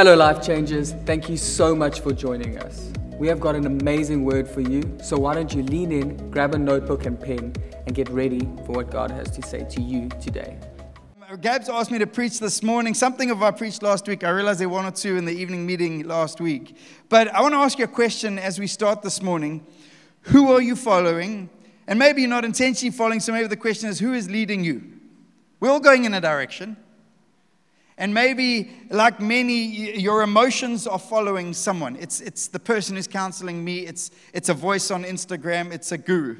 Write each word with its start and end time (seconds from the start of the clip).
Hello, 0.00 0.16
Life 0.16 0.40
Changers. 0.40 0.92
Thank 1.04 1.28
you 1.28 1.36
so 1.36 1.76
much 1.76 2.00
for 2.00 2.10
joining 2.14 2.56
us. 2.56 2.90
We 3.18 3.28
have 3.28 3.38
got 3.38 3.54
an 3.54 3.66
amazing 3.66 4.24
word 4.24 4.48
for 4.48 4.62
you, 4.62 4.96
so 5.02 5.18
why 5.18 5.34
don't 5.34 5.52
you 5.52 5.62
lean 5.62 5.92
in, 5.92 6.30
grab 6.30 6.54
a 6.54 6.58
notebook 6.58 7.04
and 7.04 7.20
pen, 7.20 7.52
and 7.84 7.94
get 7.94 8.08
ready 8.08 8.40
for 8.64 8.72
what 8.72 8.90
God 8.90 9.10
has 9.10 9.30
to 9.32 9.42
say 9.42 9.62
to 9.68 9.82
you 9.82 10.08
today. 10.18 10.56
Gab's 11.42 11.68
asked 11.68 11.90
me 11.90 11.98
to 11.98 12.06
preach 12.06 12.40
this 12.40 12.62
morning. 12.62 12.94
Something 12.94 13.30
of 13.30 13.42
I 13.42 13.50
preached 13.50 13.82
last 13.82 14.08
week. 14.08 14.24
I 14.24 14.30
realized 14.30 14.58
there 14.58 14.70
were 14.70 14.76
one 14.76 14.86
or 14.86 14.90
two 14.90 15.18
in 15.18 15.26
the 15.26 15.34
evening 15.34 15.66
meeting 15.66 16.04
last 16.04 16.40
week. 16.40 16.78
But 17.10 17.28
I 17.34 17.42
want 17.42 17.52
to 17.52 17.58
ask 17.58 17.78
you 17.78 17.84
a 17.84 17.88
question 17.88 18.38
as 18.38 18.58
we 18.58 18.68
start 18.68 19.02
this 19.02 19.20
morning. 19.20 19.66
Who 20.22 20.50
are 20.50 20.62
you 20.62 20.76
following? 20.76 21.50
And 21.86 21.98
maybe 21.98 22.22
you're 22.22 22.30
not 22.30 22.46
intentionally 22.46 22.96
following, 22.96 23.20
so 23.20 23.34
maybe 23.34 23.48
the 23.48 23.54
question 23.54 23.90
is 23.90 23.98
who 23.98 24.14
is 24.14 24.30
leading 24.30 24.64
you? 24.64 24.82
We're 25.60 25.68
all 25.68 25.78
going 25.78 26.06
in 26.06 26.14
a 26.14 26.22
direction. 26.22 26.78
And 28.00 28.14
maybe, 28.14 28.70
like 28.88 29.20
many, 29.20 29.98
your 30.00 30.22
emotions 30.22 30.86
are 30.86 30.98
following 30.98 31.52
someone. 31.52 31.96
It's, 31.96 32.22
it's 32.22 32.48
the 32.48 32.58
person 32.58 32.96
who's 32.96 33.06
counseling 33.06 33.62
me, 33.62 33.80
it's, 33.80 34.10
it's 34.32 34.48
a 34.48 34.54
voice 34.54 34.90
on 34.90 35.04
Instagram, 35.04 35.70
it's 35.70 35.92
a 35.92 35.98
guru. 35.98 36.38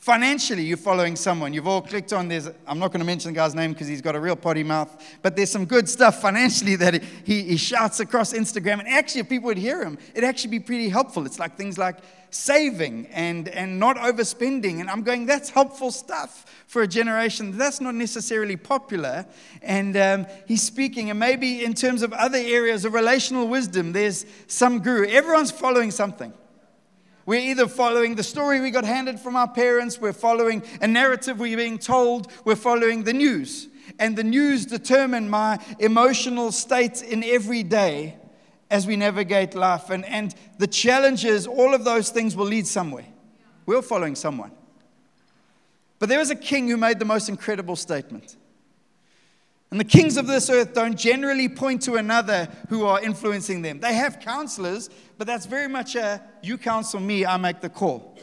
Financially, 0.00 0.62
you're 0.62 0.78
following 0.78 1.14
someone. 1.14 1.52
You've 1.52 1.68
all 1.68 1.82
clicked 1.82 2.14
on 2.14 2.26
there's, 2.26 2.48
I'm 2.66 2.78
not 2.78 2.88
going 2.88 3.00
to 3.00 3.04
mention 3.04 3.34
the 3.34 3.36
guy's 3.36 3.54
name 3.54 3.74
because 3.74 3.86
he's 3.86 4.00
got 4.00 4.16
a 4.16 4.20
real 4.20 4.34
potty 4.34 4.62
mouth, 4.62 4.90
but 5.20 5.36
there's 5.36 5.50
some 5.50 5.66
good 5.66 5.86
stuff 5.90 6.22
financially 6.22 6.74
that 6.76 7.02
he, 7.02 7.42
he 7.42 7.58
shouts 7.58 8.00
across 8.00 8.32
Instagram. 8.32 8.78
And 8.78 8.88
actually, 8.88 9.20
if 9.20 9.28
people 9.28 9.48
would 9.48 9.58
hear 9.58 9.84
him, 9.84 9.98
it'd 10.14 10.24
actually 10.24 10.52
be 10.52 10.60
pretty 10.60 10.88
helpful. 10.88 11.26
It's 11.26 11.38
like 11.38 11.58
things 11.58 11.76
like 11.76 11.98
saving 12.30 13.08
and, 13.08 13.48
and 13.48 13.78
not 13.78 13.98
overspending. 13.98 14.80
And 14.80 14.88
I'm 14.88 15.02
going, 15.02 15.26
that's 15.26 15.50
helpful 15.50 15.90
stuff 15.90 16.46
for 16.66 16.80
a 16.80 16.88
generation. 16.88 17.58
That's 17.58 17.82
not 17.82 17.94
necessarily 17.94 18.56
popular. 18.56 19.26
And 19.60 19.98
um, 19.98 20.26
he's 20.48 20.62
speaking, 20.62 21.10
and 21.10 21.20
maybe 21.20 21.62
in 21.62 21.74
terms 21.74 22.00
of 22.00 22.14
other 22.14 22.38
areas 22.38 22.86
of 22.86 22.94
relational 22.94 23.48
wisdom, 23.48 23.92
there's 23.92 24.24
some 24.46 24.78
guru. 24.78 25.06
Everyone's 25.08 25.50
following 25.50 25.90
something. 25.90 26.32
We're 27.30 27.48
either 27.48 27.68
following 27.68 28.16
the 28.16 28.24
story 28.24 28.58
we 28.58 28.72
got 28.72 28.84
handed 28.84 29.20
from 29.20 29.36
our 29.36 29.46
parents, 29.46 30.00
we're 30.00 30.12
following 30.12 30.64
a 30.80 30.88
narrative 30.88 31.38
we're 31.38 31.56
being 31.56 31.78
told, 31.78 32.26
we're 32.44 32.56
following 32.56 33.04
the 33.04 33.12
news. 33.12 33.68
And 34.00 34.18
the 34.18 34.24
news 34.24 34.66
determine 34.66 35.30
my 35.30 35.64
emotional 35.78 36.50
state 36.50 37.04
in 37.04 37.22
every 37.22 37.62
day 37.62 38.16
as 38.68 38.84
we 38.84 38.96
navigate 38.96 39.54
life. 39.54 39.90
And, 39.90 40.04
and 40.06 40.34
the 40.58 40.66
challenge 40.66 41.24
is 41.24 41.46
all 41.46 41.72
of 41.72 41.84
those 41.84 42.10
things 42.10 42.34
will 42.34 42.46
lead 42.46 42.66
somewhere. 42.66 43.06
We're 43.64 43.82
following 43.82 44.16
someone. 44.16 44.50
But 46.00 46.08
there 46.08 46.18
was 46.18 46.30
a 46.30 46.34
king 46.34 46.66
who 46.66 46.76
made 46.76 46.98
the 46.98 47.04
most 47.04 47.28
incredible 47.28 47.76
statement. 47.76 48.34
And 49.70 49.78
the 49.78 49.84
kings 49.84 50.16
of 50.16 50.26
this 50.26 50.50
earth 50.50 50.74
don't 50.74 50.98
generally 50.98 51.48
point 51.48 51.82
to 51.82 51.94
another 51.94 52.48
who 52.68 52.84
are 52.84 53.00
influencing 53.00 53.62
them. 53.62 53.78
They 53.78 53.94
have 53.94 54.18
counselors, 54.18 54.90
but 55.16 55.28
that's 55.28 55.46
very 55.46 55.68
much 55.68 55.94
a 55.94 56.20
you 56.42 56.58
counsel 56.58 56.98
me, 56.98 57.24
I 57.24 57.36
make 57.36 57.60
the 57.60 57.68
call. 57.68 58.18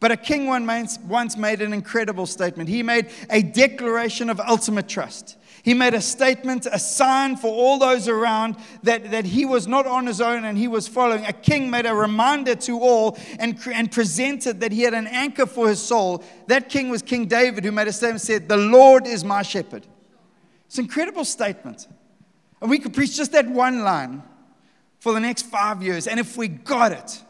But 0.00 0.10
a 0.10 0.16
king 0.16 0.46
once 0.46 1.36
made 1.36 1.60
an 1.60 1.72
incredible 1.72 2.26
statement. 2.26 2.68
He 2.68 2.82
made 2.82 3.10
a 3.28 3.42
declaration 3.42 4.30
of 4.30 4.40
ultimate 4.40 4.88
trust. 4.88 5.36
He 5.62 5.74
made 5.74 5.92
a 5.92 6.00
statement, 6.00 6.66
a 6.70 6.78
sign 6.78 7.36
for 7.36 7.48
all 7.48 7.78
those 7.78 8.08
around 8.08 8.56
that, 8.82 9.10
that 9.10 9.26
he 9.26 9.44
was 9.44 9.66
not 9.66 9.86
on 9.86 10.06
his 10.06 10.22
own 10.22 10.44
and 10.46 10.56
he 10.56 10.68
was 10.68 10.88
following. 10.88 11.26
A 11.26 11.34
king 11.34 11.70
made 11.70 11.84
a 11.84 11.94
reminder 11.94 12.54
to 12.54 12.80
all 12.80 13.18
and, 13.38 13.58
and 13.70 13.92
presented 13.92 14.60
that 14.60 14.72
he 14.72 14.82
had 14.82 14.94
an 14.94 15.06
anchor 15.06 15.44
for 15.44 15.68
his 15.68 15.82
soul. 15.82 16.24
That 16.46 16.70
king 16.70 16.88
was 16.88 17.02
King 17.02 17.26
David, 17.26 17.64
who 17.64 17.72
made 17.72 17.88
a 17.88 17.92
statement 17.92 18.22
said, 18.22 18.48
The 18.48 18.56
Lord 18.56 19.06
is 19.06 19.22
my 19.22 19.42
shepherd. 19.42 19.86
It's 20.70 20.78
an 20.78 20.84
incredible 20.84 21.24
statement. 21.24 21.88
And 22.60 22.70
we 22.70 22.78
could 22.78 22.94
preach 22.94 23.16
just 23.16 23.32
that 23.32 23.48
one 23.48 23.82
line 23.82 24.22
for 25.00 25.12
the 25.12 25.18
next 25.18 25.46
five 25.46 25.82
years. 25.82 26.06
And 26.06 26.20
if 26.20 26.36
we 26.36 26.46
got 26.46 26.92
it, 26.92 27.20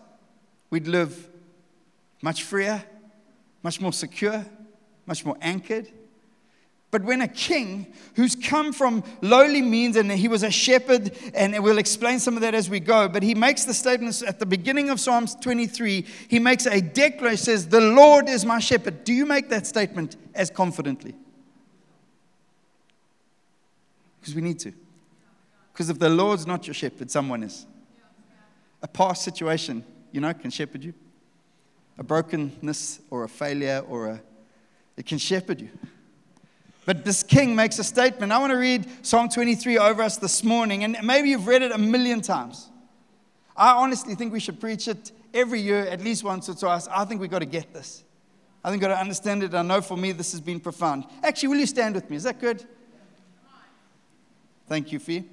we'd 0.69 0.87
live 0.87 1.27
much 2.21 2.43
freer, 2.43 2.85
much 3.63 3.81
more 3.81 3.95
secure, 3.95 4.45
much 5.07 5.25
more 5.25 5.39
anchored. 5.41 5.89
But 6.91 7.03
when 7.03 7.23
a 7.23 7.29
king 7.29 7.95
who's 8.15 8.37
come 8.37 8.75
from 8.75 9.03
lowly 9.23 9.63
means 9.63 9.97
and 9.97 10.13
he 10.13 10.29
was 10.29 10.43
a 10.43 10.51
shepherd, 10.51 11.17
and 11.33 11.59
we'll 11.65 11.79
explain 11.79 12.19
some 12.19 12.35
of 12.35 12.43
that 12.43 12.55
as 12.55 12.69
we 12.69 12.79
go, 12.79 13.09
but 13.09 13.23
he 13.23 13.35
makes 13.35 13.65
the 13.65 13.73
statements 13.73 14.23
at 14.23 14.39
the 14.39 14.45
beginning 14.45 14.91
of 14.91 15.01
Psalms 15.01 15.35
23, 15.37 16.05
he 16.29 16.39
makes 16.39 16.67
a 16.67 16.83
declaration, 16.83 17.39
says, 17.39 17.69
The 17.69 17.81
Lord 17.81 18.29
is 18.29 18.45
my 18.45 18.59
shepherd. 18.59 19.05
Do 19.05 19.15
you 19.15 19.25
make 19.25 19.49
that 19.49 19.67
statement 19.67 20.17
as 20.35 20.51
confidently? 20.51 21.15
Because 24.21 24.35
we 24.35 24.43
need 24.43 24.59
to. 24.61 24.73
Because 25.73 25.91
if 25.91 25.99
the 25.99 26.09
Lord's 26.09 26.47
not 26.47 26.67
your 26.67 26.75
shepherd, 26.75 27.11
someone 27.11 27.43
is. 27.43 27.67
A 28.83 28.89
past 28.89 29.23
situation, 29.23 29.85
you 30.13 30.21
know, 30.21 30.33
can 30.35 30.51
shepherd 30.51 30.85
you. 30.85 30.95
A 31.99 32.03
brokenness 32.03 33.01
or 33.11 33.25
a 33.25 33.29
failure 33.29 33.85
or 33.89 34.09
a, 34.09 34.23
it 34.97 35.07
can 35.07 35.19
shepherd 35.19 35.61
you. 35.61 35.71
But 36.87 37.05
this 37.05 37.23
king 37.23 37.55
makes 37.55 37.79
a 37.79 37.85
statement. 37.85 38.33
I 38.33 38.39
want 38.39 38.51
to 38.53 38.57
read 38.57 38.87
Psalm 39.03 39.29
23 39.29 39.79
over 39.79 40.03
us 40.03 40.17
this 40.17 40.43
morning, 40.43 40.83
and 40.83 40.97
maybe 41.03 41.29
you've 41.29 41.47
read 41.47 41.63
it 41.63 41.73
a 41.73 41.79
million 41.79 42.21
times. 42.21 42.69
I 43.57 43.73
honestly 43.73 44.15
think 44.15 44.33
we 44.33 44.41
should 44.41 44.59
preach 44.59 44.89
it 44.89 45.13
every 45.35 45.61
year, 45.61 45.87
at 45.87 46.01
least 46.01 46.25
once 46.25 46.49
or 46.49 46.55
twice. 46.55 46.89
I 46.89 47.05
think 47.05 47.21
we've 47.21 47.31
got 47.31 47.41
to 47.41 47.47
get 47.47 47.73
this. 47.73 48.03
I 48.65 48.71
think 48.71 48.81
we've 48.81 48.89
got 48.89 48.95
to 48.95 49.01
understand 49.01 49.43
it. 49.43 49.55
I 49.55 49.63
know 49.63 49.81
for 49.81 49.97
me 49.97 50.13
this 50.13 50.33
has 50.33 50.41
been 50.41 50.61
profound. 50.61 51.05
Actually, 51.23 51.51
will 51.51 51.59
you 51.59 51.67
stand 51.67 51.95
with 51.95 52.09
me? 52.11 52.17
Is 52.17 52.25
that 52.25 52.41
good? 52.41 52.65
Thank 54.71 54.93
you, 54.93 55.01
Fee. 55.01 55.25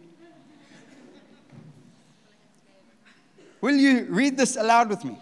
Will 3.61 3.75
you 3.75 4.05
read 4.09 4.35
this 4.35 4.55
aloud 4.55 4.89
with 4.89 5.05
me? 5.05 5.15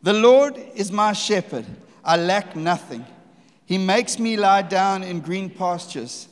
The 0.00 0.14
Lord 0.14 0.56
is 0.74 0.90
my 0.90 1.12
shepherd, 1.12 1.66
I 2.02 2.16
lack 2.16 2.56
nothing. 2.56 3.04
He 3.66 3.76
makes 3.76 4.18
me 4.18 4.38
lie 4.38 4.62
down 4.62 5.02
in 5.02 5.20
green 5.20 5.50
pastures. 5.50 6.28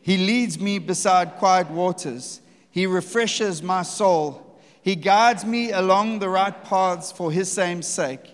He 0.00 0.16
leads 0.16 0.58
me 0.58 0.78
beside 0.78 1.36
quiet 1.36 1.70
waters. 1.70 2.40
He 2.70 2.86
refreshes 2.86 3.62
my 3.62 3.82
soul. 3.82 4.58
He 4.80 4.96
guides 4.96 5.44
me 5.44 5.70
along 5.70 6.20
the 6.20 6.30
right 6.30 6.64
paths 6.64 7.12
for 7.12 7.30
his 7.30 7.52
same 7.52 7.82
sake. 7.82 8.24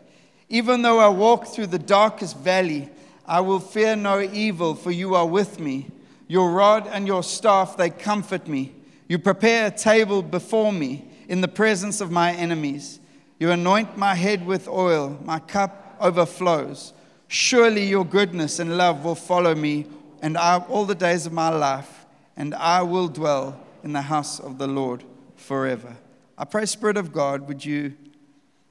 Even 0.48 0.82
though 0.82 1.00
I 1.00 1.08
walk 1.08 1.48
through 1.48 1.66
the 1.66 1.80
darkest 1.80 2.38
valley, 2.38 2.90
I 3.26 3.40
will 3.40 3.58
fear 3.58 3.96
no 3.96 4.20
evil, 4.20 4.76
for 4.76 4.92
you 4.92 5.16
are 5.16 5.26
with 5.26 5.58
me. 5.58 5.88
Your 6.32 6.50
rod 6.50 6.86
and 6.86 7.06
your 7.06 7.22
staff, 7.22 7.76
they 7.76 7.90
comfort 7.90 8.48
me. 8.48 8.72
You 9.06 9.18
prepare 9.18 9.66
a 9.66 9.70
table 9.70 10.22
before 10.22 10.72
me 10.72 11.04
in 11.28 11.42
the 11.42 11.46
presence 11.46 12.00
of 12.00 12.10
my 12.10 12.32
enemies. 12.32 13.00
You 13.38 13.50
anoint 13.50 13.98
my 13.98 14.14
head 14.14 14.46
with 14.46 14.66
oil, 14.66 15.18
my 15.26 15.40
cup 15.40 15.94
overflows. 16.00 16.94
Surely 17.28 17.84
your 17.84 18.06
goodness 18.06 18.60
and 18.60 18.78
love 18.78 19.04
will 19.04 19.14
follow 19.14 19.54
me 19.54 19.84
and 20.22 20.38
I, 20.38 20.56
all 20.56 20.86
the 20.86 20.94
days 20.94 21.26
of 21.26 21.34
my 21.34 21.50
life, 21.50 22.06
and 22.34 22.54
I 22.54 22.80
will 22.80 23.08
dwell 23.08 23.60
in 23.84 23.92
the 23.92 24.00
house 24.00 24.40
of 24.40 24.56
the 24.56 24.66
Lord 24.66 25.04
forever. 25.36 25.98
I 26.38 26.46
pray, 26.46 26.64
Spirit 26.64 26.96
of 26.96 27.12
God, 27.12 27.46
would 27.46 27.62
you 27.62 27.92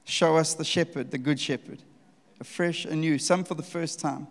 show 0.04 0.36
us 0.36 0.56
the 0.56 0.66
shepherd, 0.66 1.12
the 1.12 1.20
good 1.20 1.40
shepherd, 1.40 1.84
afresh 2.40 2.86
and 2.86 3.02
new, 3.02 3.20
some 3.20 3.44
for 3.44 3.54
the 3.54 3.62
first 3.62 4.00
time. 4.00 4.26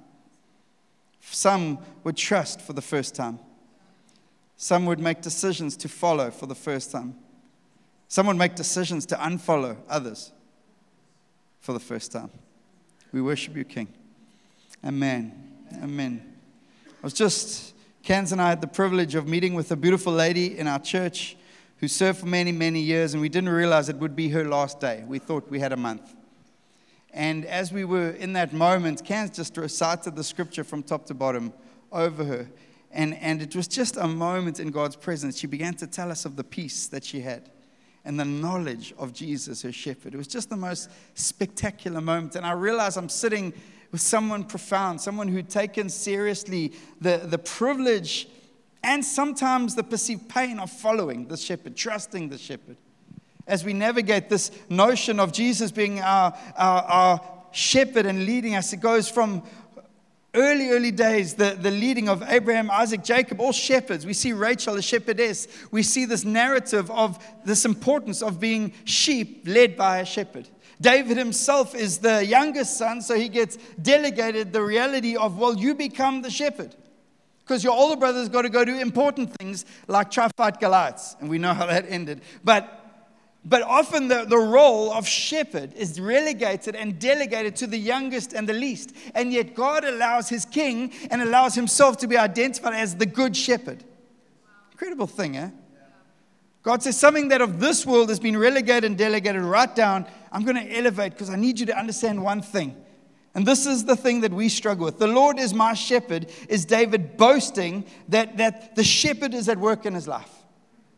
Some 1.20 1.78
would 2.04 2.16
trust 2.16 2.60
for 2.60 2.72
the 2.72 2.82
first 2.82 3.14
time. 3.14 3.38
Some 4.56 4.86
would 4.86 4.98
make 4.98 5.22
decisions 5.22 5.76
to 5.78 5.88
follow 5.88 6.30
for 6.30 6.46
the 6.46 6.54
first 6.54 6.90
time. 6.90 7.14
Some 8.08 8.26
would 8.26 8.36
make 8.36 8.54
decisions 8.56 9.06
to 9.06 9.14
unfollow 9.14 9.76
others 9.88 10.32
for 11.60 11.72
the 11.72 11.80
first 11.80 12.12
time. 12.12 12.30
We 13.12 13.22
worship 13.22 13.56
you, 13.56 13.64
King. 13.64 13.88
Amen. 14.84 15.32
Amen. 15.82 16.22
I 16.86 16.90
was 17.02 17.12
just, 17.12 17.74
Kans 18.02 18.32
and 18.32 18.42
I 18.42 18.48
had 18.48 18.60
the 18.60 18.66
privilege 18.66 19.14
of 19.14 19.28
meeting 19.28 19.54
with 19.54 19.70
a 19.70 19.76
beautiful 19.76 20.12
lady 20.12 20.58
in 20.58 20.66
our 20.66 20.78
church 20.78 21.36
who 21.78 21.88
served 21.88 22.18
for 22.18 22.26
many, 22.26 22.52
many 22.52 22.80
years, 22.80 23.14
and 23.14 23.20
we 23.20 23.28
didn't 23.28 23.48
realize 23.48 23.88
it 23.88 23.96
would 23.96 24.14
be 24.14 24.28
her 24.28 24.44
last 24.44 24.80
day. 24.80 25.04
We 25.06 25.18
thought 25.18 25.48
we 25.50 25.60
had 25.60 25.72
a 25.72 25.76
month. 25.76 26.14
And 27.12 27.44
as 27.44 27.72
we 27.72 27.84
were 27.84 28.10
in 28.10 28.32
that 28.34 28.52
moment, 28.52 29.04
Kans 29.04 29.30
just 29.30 29.56
recited 29.56 30.14
the 30.14 30.24
scripture 30.24 30.64
from 30.64 30.82
top 30.82 31.06
to 31.06 31.14
bottom 31.14 31.52
over 31.90 32.24
her. 32.24 32.50
And, 32.92 33.14
and 33.16 33.42
it 33.42 33.54
was 33.54 33.68
just 33.68 33.96
a 33.96 34.06
moment 34.06 34.60
in 34.60 34.70
God's 34.70 34.96
presence. 34.96 35.38
She 35.38 35.46
began 35.46 35.74
to 35.74 35.86
tell 35.86 36.10
us 36.10 36.24
of 36.24 36.36
the 36.36 36.44
peace 36.44 36.86
that 36.88 37.04
she 37.04 37.20
had 37.20 37.50
and 38.04 38.18
the 38.18 38.24
knowledge 38.24 38.94
of 38.98 39.12
Jesus, 39.12 39.62
her 39.62 39.72
shepherd. 39.72 40.14
It 40.14 40.16
was 40.16 40.26
just 40.26 40.50
the 40.50 40.56
most 40.56 40.90
spectacular 41.14 42.00
moment. 42.00 42.36
And 42.36 42.46
I 42.46 42.52
realized 42.52 42.96
I'm 42.96 43.08
sitting 43.08 43.52
with 43.92 44.00
someone 44.00 44.44
profound, 44.44 45.00
someone 45.00 45.28
who'd 45.28 45.50
taken 45.50 45.88
seriously 45.88 46.72
the, 47.00 47.18
the 47.18 47.38
privilege 47.38 48.28
and 48.82 49.04
sometimes 49.04 49.74
the 49.74 49.84
perceived 49.84 50.28
pain 50.28 50.58
of 50.58 50.70
following 50.70 51.28
the 51.28 51.36
shepherd, 51.36 51.76
trusting 51.76 52.28
the 52.28 52.38
shepherd 52.38 52.76
as 53.50 53.64
we 53.64 53.72
navigate 53.72 54.28
this 54.28 54.50
notion 54.68 55.20
of 55.20 55.32
Jesus 55.32 55.70
being 55.70 56.00
our, 56.00 56.34
our, 56.56 56.82
our 56.82 57.20
shepherd 57.52 58.06
and 58.06 58.24
leading 58.24 58.54
us. 58.54 58.72
It 58.72 58.78
goes 58.78 59.08
from 59.08 59.42
early, 60.34 60.70
early 60.70 60.92
days, 60.92 61.34
the, 61.34 61.56
the 61.60 61.70
leading 61.70 62.08
of 62.08 62.22
Abraham, 62.28 62.70
Isaac, 62.70 63.02
Jacob, 63.02 63.40
all 63.40 63.52
shepherds. 63.52 64.06
We 64.06 64.12
see 64.12 64.32
Rachel, 64.32 64.76
a 64.76 64.82
shepherdess. 64.82 65.48
We 65.72 65.82
see 65.82 66.04
this 66.04 66.24
narrative 66.24 66.90
of 66.90 67.18
this 67.44 67.64
importance 67.64 68.22
of 68.22 68.38
being 68.38 68.72
sheep 68.84 69.42
led 69.46 69.76
by 69.76 69.98
a 69.98 70.04
shepherd. 70.04 70.48
David 70.80 71.16
himself 71.18 71.74
is 71.74 71.98
the 71.98 72.24
youngest 72.24 72.78
son, 72.78 73.02
so 73.02 73.14
he 73.14 73.28
gets 73.28 73.56
delegated 73.82 74.52
the 74.52 74.62
reality 74.62 75.16
of, 75.16 75.38
well, 75.38 75.54
you 75.54 75.74
become 75.74 76.22
the 76.22 76.30
shepherd. 76.30 76.74
Because 77.40 77.64
your 77.64 77.76
older 77.76 77.96
brother's 77.96 78.28
got 78.28 78.42
to 78.42 78.48
go 78.48 78.64
do 78.64 78.78
important 78.78 79.34
things 79.38 79.66
like 79.88 80.12
try 80.12 80.28
fight 80.36 80.60
Goliaths. 80.60 81.16
And 81.18 81.28
we 81.28 81.36
know 81.36 81.52
how 81.52 81.66
that 81.66 81.84
ended. 81.88 82.20
But 82.44 82.79
but 83.44 83.62
often 83.62 84.08
the, 84.08 84.24
the 84.26 84.36
role 84.36 84.92
of 84.92 85.06
shepherd 85.06 85.72
is 85.74 85.98
relegated 85.98 86.76
and 86.76 86.98
delegated 86.98 87.56
to 87.56 87.66
the 87.66 87.78
youngest 87.78 88.34
and 88.34 88.48
the 88.48 88.52
least. 88.52 88.94
And 89.14 89.32
yet 89.32 89.54
God 89.54 89.84
allows 89.84 90.28
his 90.28 90.44
king 90.44 90.92
and 91.10 91.22
allows 91.22 91.54
himself 91.54 91.96
to 91.98 92.06
be 92.06 92.18
identified 92.18 92.74
as 92.74 92.96
the 92.96 93.06
good 93.06 93.34
shepherd. 93.34 93.82
Incredible 94.72 95.06
thing, 95.06 95.36
eh? 95.36 95.50
God 96.62 96.82
says 96.82 96.98
something 96.98 97.28
that 97.28 97.40
of 97.40 97.58
this 97.58 97.86
world 97.86 98.10
has 98.10 98.20
been 98.20 98.36
relegated 98.36 98.84
and 98.84 98.98
delegated 98.98 99.40
right 99.40 99.74
down. 99.74 100.06
I'm 100.30 100.44
going 100.44 100.56
to 100.56 100.76
elevate 100.76 101.12
because 101.12 101.30
I 101.30 101.36
need 101.36 101.58
you 101.58 101.64
to 101.66 101.78
understand 101.78 102.22
one 102.22 102.42
thing. 102.42 102.76
And 103.34 103.46
this 103.46 103.64
is 103.64 103.86
the 103.86 103.96
thing 103.96 104.20
that 104.20 104.32
we 104.32 104.50
struggle 104.50 104.84
with. 104.84 104.98
The 104.98 105.06
Lord 105.06 105.38
is 105.38 105.54
my 105.54 105.72
shepherd, 105.72 106.30
is 106.50 106.66
David 106.66 107.16
boasting 107.16 107.86
that, 108.08 108.36
that 108.36 108.76
the 108.76 108.84
shepherd 108.84 109.32
is 109.32 109.48
at 109.48 109.56
work 109.56 109.86
in 109.86 109.94
his 109.94 110.06
life 110.06 110.39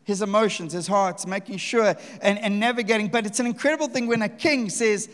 his 0.03 0.21
emotions, 0.21 0.73
his 0.73 0.87
hearts, 0.87 1.25
making 1.25 1.57
sure 1.57 1.95
and, 2.21 2.39
and 2.39 2.59
navigating. 2.59 3.07
But 3.07 3.25
it's 3.25 3.39
an 3.39 3.45
incredible 3.45 3.87
thing 3.87 4.07
when 4.07 4.21
a 4.21 4.29
king 4.29 4.69
says, 4.69 5.09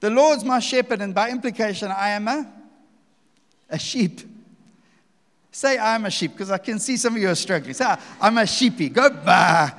The 0.00 0.10
Lord's 0.10 0.44
my 0.44 0.60
shepherd, 0.60 1.00
and 1.00 1.14
by 1.14 1.30
implication, 1.30 1.90
I 1.90 2.10
am 2.10 2.28
a, 2.28 2.50
a 3.68 3.78
sheep. 3.78 4.20
Say, 5.52 5.78
I'm 5.78 6.06
a 6.06 6.10
sheep, 6.10 6.32
because 6.32 6.50
I 6.50 6.58
can 6.58 6.78
see 6.78 6.96
some 6.96 7.16
of 7.16 7.22
you 7.22 7.28
are 7.28 7.34
struggling. 7.34 7.74
Say, 7.74 7.92
I'm 8.20 8.38
a 8.38 8.46
sheepy. 8.46 8.88
Go, 8.88 9.10
bah. 9.10 9.70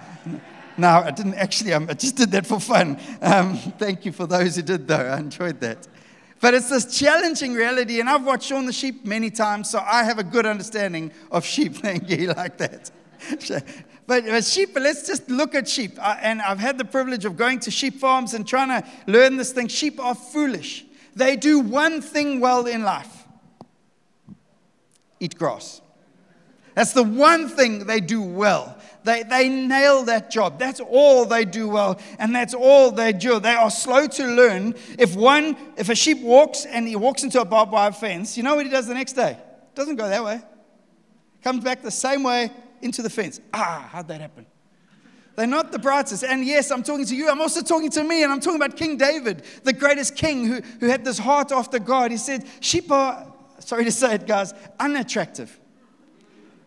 No, 0.78 0.88
I 0.88 1.12
didn't 1.12 1.36
actually, 1.36 1.74
I 1.74 1.80
just 1.94 2.16
did 2.16 2.32
that 2.32 2.46
for 2.46 2.60
fun. 2.60 3.00
Um, 3.22 3.56
thank 3.56 4.06
you 4.06 4.12
for 4.12 4.26
those 4.26 4.56
who 4.56 4.62
did, 4.64 4.88
though. 4.88 4.96
I 4.96 5.18
enjoyed 5.20 5.60
that. 5.62 5.88
But 6.42 6.56
it's 6.56 6.70
this 6.70 6.98
challenging 6.98 7.54
reality, 7.54 8.00
and 8.00 8.10
I've 8.10 8.26
watched 8.26 8.48
Shaun 8.48 8.66
the 8.66 8.74
Sheep 8.74 9.06
many 9.06 9.30
times, 9.30 9.70
so 9.70 9.80
I 9.80 10.04
have 10.04 10.18
a 10.18 10.24
good 10.24 10.46
understanding 10.46 11.12
of 11.32 11.46
sheep. 11.46 11.76
Thank 11.78 12.10
you, 12.10 12.34
like 12.34 12.58
that. 12.58 12.90
But, 14.08 14.26
but 14.26 14.44
sheep, 14.44 14.72
let's 14.76 15.08
just 15.08 15.30
look 15.30 15.56
at 15.56 15.70
sheep. 15.70 15.98
I, 15.98 16.20
and 16.22 16.42
I've 16.42 16.60
had 16.60 16.78
the 16.78 16.84
privilege 16.84 17.24
of 17.24 17.38
going 17.38 17.60
to 17.62 17.72
sheep 17.72 18.00
farms 18.00 18.34
and 18.34 18.46
trying 18.46 18.68
to 18.68 18.86
learn 19.08 19.38
this 19.38 19.54
thing. 19.54 19.70
Sheep 19.70 20.00
are 20.00 20.16
foolish. 20.16 20.84
They 21.16 21.38
do 21.38 21.60
one 21.60 22.02
thing 22.02 22.42
well 22.42 22.66
in 22.66 22.84
life 22.84 23.22
eat 25.22 25.38
grass. 25.38 25.82
That's 26.74 26.94
the 26.94 27.04
one 27.04 27.48
thing 27.48 27.86
they 27.86 28.00
do 28.00 28.22
well. 28.22 28.78
They, 29.04 29.24
they 29.24 29.50
nail 29.50 30.04
that 30.06 30.32
job. 30.32 30.58
That's 30.58 30.80
all 30.80 31.26
they 31.26 31.46
do 31.46 31.70
well, 31.70 32.00
and 32.18 32.34
that's 32.34 32.54
all 32.54 32.92
they 32.92 33.14
do. 33.14 33.40
They 33.40 33.54
are 33.54 33.70
slow 33.70 34.08
to 34.08 34.26
learn. 34.26 34.74
If 34.98 35.16
one, 35.16 35.56
if 35.78 35.90
a 35.90 35.96
sheep 35.96 36.22
walks 36.22 36.66
and 36.66 36.88
he 36.88 36.96
walks 36.96 37.24
into 37.24 37.40
a 37.40 37.46
barbed 37.46 37.72
wire 37.72 37.92
fence, 37.92 38.36
you 38.36 38.44
know 38.44 38.56
what 38.56 38.66
he 38.66 38.72
does 38.72 38.88
the 38.88 38.94
next 38.94 39.14
day? 39.14 39.38
Doesn't 39.76 39.96
go 39.96 40.08
that 40.08 40.24
way. 40.24 40.42
Comes 41.44 41.64
back 41.64 41.82
the 41.82 41.92
same 41.92 42.24
way 42.24 42.52
into 42.82 43.02
the 43.02 43.10
fence. 43.10 43.40
Ah, 43.54 43.90
how'd 43.92 44.08
that 44.08 44.22
happen? 44.22 44.46
They're 45.36 45.48
not 45.48 45.72
the 45.72 45.80
brightest. 45.80 46.24
And 46.24 46.46
yes, 46.46 46.72
I'm 46.72 46.84
talking 46.84 47.06
to 47.06 47.16
you. 47.16 47.30
I'm 47.30 47.42
also 47.42 47.62
talking 47.62 47.90
to 47.92 48.04
me. 48.04 48.24
And 48.24 48.32
I'm 48.32 48.40
talking 48.40 48.62
about 48.62 48.78
King 48.78 48.98
David, 48.98 49.44
the 49.64 49.74
greatest 49.74 50.16
king 50.16 50.46
who, 50.46 50.62
who 50.80 50.88
had 50.88 51.06
this 51.06 51.18
heart 51.18 51.52
after 51.52 51.80
God. 51.80 52.12
He 52.12 52.18
said, 52.18 52.46
Sheep 52.60 52.92
are, 52.92 53.32
sorry 53.60 53.86
to 53.86 53.92
say 53.92 54.16
it, 54.16 54.28
guys, 54.28 54.54
unattractive. 54.80 55.58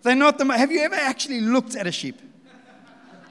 They're 0.02 0.14
not 0.14 0.38
the. 0.38 0.44
Have 0.52 0.70
you 0.70 0.80
ever 0.80 0.94
actually 0.94 1.40
looked 1.40 1.76
at 1.76 1.86
a 1.86 1.92
sheep? 1.92 2.20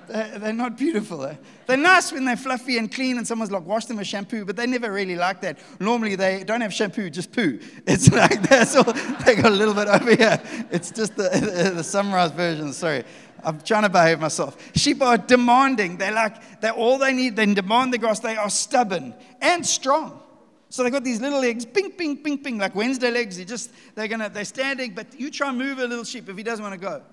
They're, 0.08 0.40
they're 0.40 0.54
not 0.54 0.78
beautiful. 0.78 1.26
Eh? 1.26 1.36
They're 1.66 1.78
nice 1.78 2.12
when 2.12 2.26
they're 2.26 2.38
fluffy 2.38 2.78
and 2.78 2.92
clean 2.92 3.18
and 3.18 3.28
someone's 3.28 3.52
like, 3.52 3.66
wash 3.66 3.86
them 3.86 3.98
with 3.98 4.08
shampoo, 4.08 4.46
but 4.46 4.56
they 4.56 4.68
never 4.68 4.92
really 4.92 5.16
like 5.16 5.42
that. 5.42 5.60
Normally, 5.80 6.16
they 6.16 6.44
don't 6.44 6.62
have 6.62 6.74
shampoo, 6.74 7.10
just 7.10 7.32
poo. 7.32 7.60
It's 7.88 8.12
like 8.12 8.42
that's 8.50 8.76
all. 8.76 8.92
They 9.26 9.36
got 9.36 9.52
a 9.52 9.56
little 9.56 9.74
bit 9.74 9.88
over 9.88 10.16
here. 10.16 10.42
It's 10.72 10.92
just 10.92 11.16
the, 11.16 11.30
the, 11.30 11.72
the 11.76 11.84
summarized 11.84 12.34
version. 12.36 12.74
Sorry. 12.74 13.04
I'm 13.44 13.60
trying 13.62 13.84
to 13.84 13.90
behave 13.90 14.20
myself. 14.20 14.58
Sheep 14.76 15.02
are 15.02 15.18
demanding. 15.18 15.98
They're 15.98 16.14
like, 16.14 16.62
they're 16.62 16.72
all 16.72 16.98
they 16.98 17.14
need. 17.14 17.36
They 17.36 17.46
demand 17.54 17.94
the 17.94 17.98
grass. 17.98 18.20
They 18.20 18.38
are 18.38 18.50
stubborn 18.50 19.14
and 19.42 19.66
strong. 19.66 20.22
So 20.70 20.84
they 20.84 20.90
got 20.90 21.04
these 21.04 21.22
little 21.22 21.40
legs, 21.40 21.66
ping, 21.66 21.92
ping, 21.92 22.18
ping, 22.18 22.40
ping, 22.40 22.58
like 22.58 22.74
Wednesday 22.74 23.12
legs. 23.12 23.38
They 23.38 23.46
just, 23.46 23.72
they're 23.94 24.08
gonna, 24.08 24.30
they're 24.30 24.44
standing, 24.44 24.94
but 24.96 25.20
you 25.20 25.30
try 25.30 25.50
and 25.50 25.58
move 25.58 25.78
a 25.78 25.86
little 25.86 26.04
sheep 26.04 26.28
if 26.28 26.36
he 26.36 26.42
doesn't 26.42 26.64
want 26.64 26.74
to 26.74 26.80
go. 26.80 27.04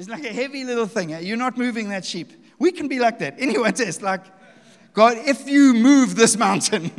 It's 0.00 0.08
like 0.08 0.24
a 0.24 0.32
heavy 0.32 0.64
little 0.64 0.86
thing. 0.86 1.12
Eh? 1.12 1.18
You're 1.18 1.36
not 1.36 1.58
moving 1.58 1.90
that 1.90 2.06
sheep. 2.06 2.32
We 2.58 2.72
can 2.72 2.88
be 2.88 2.98
like 2.98 3.18
that. 3.18 3.34
Anyone 3.38 3.76
says, 3.76 4.00
like, 4.00 4.22
God, 4.94 5.18
if 5.18 5.46
you 5.46 5.74
move 5.74 6.16
this 6.16 6.38
mountain, 6.38 6.90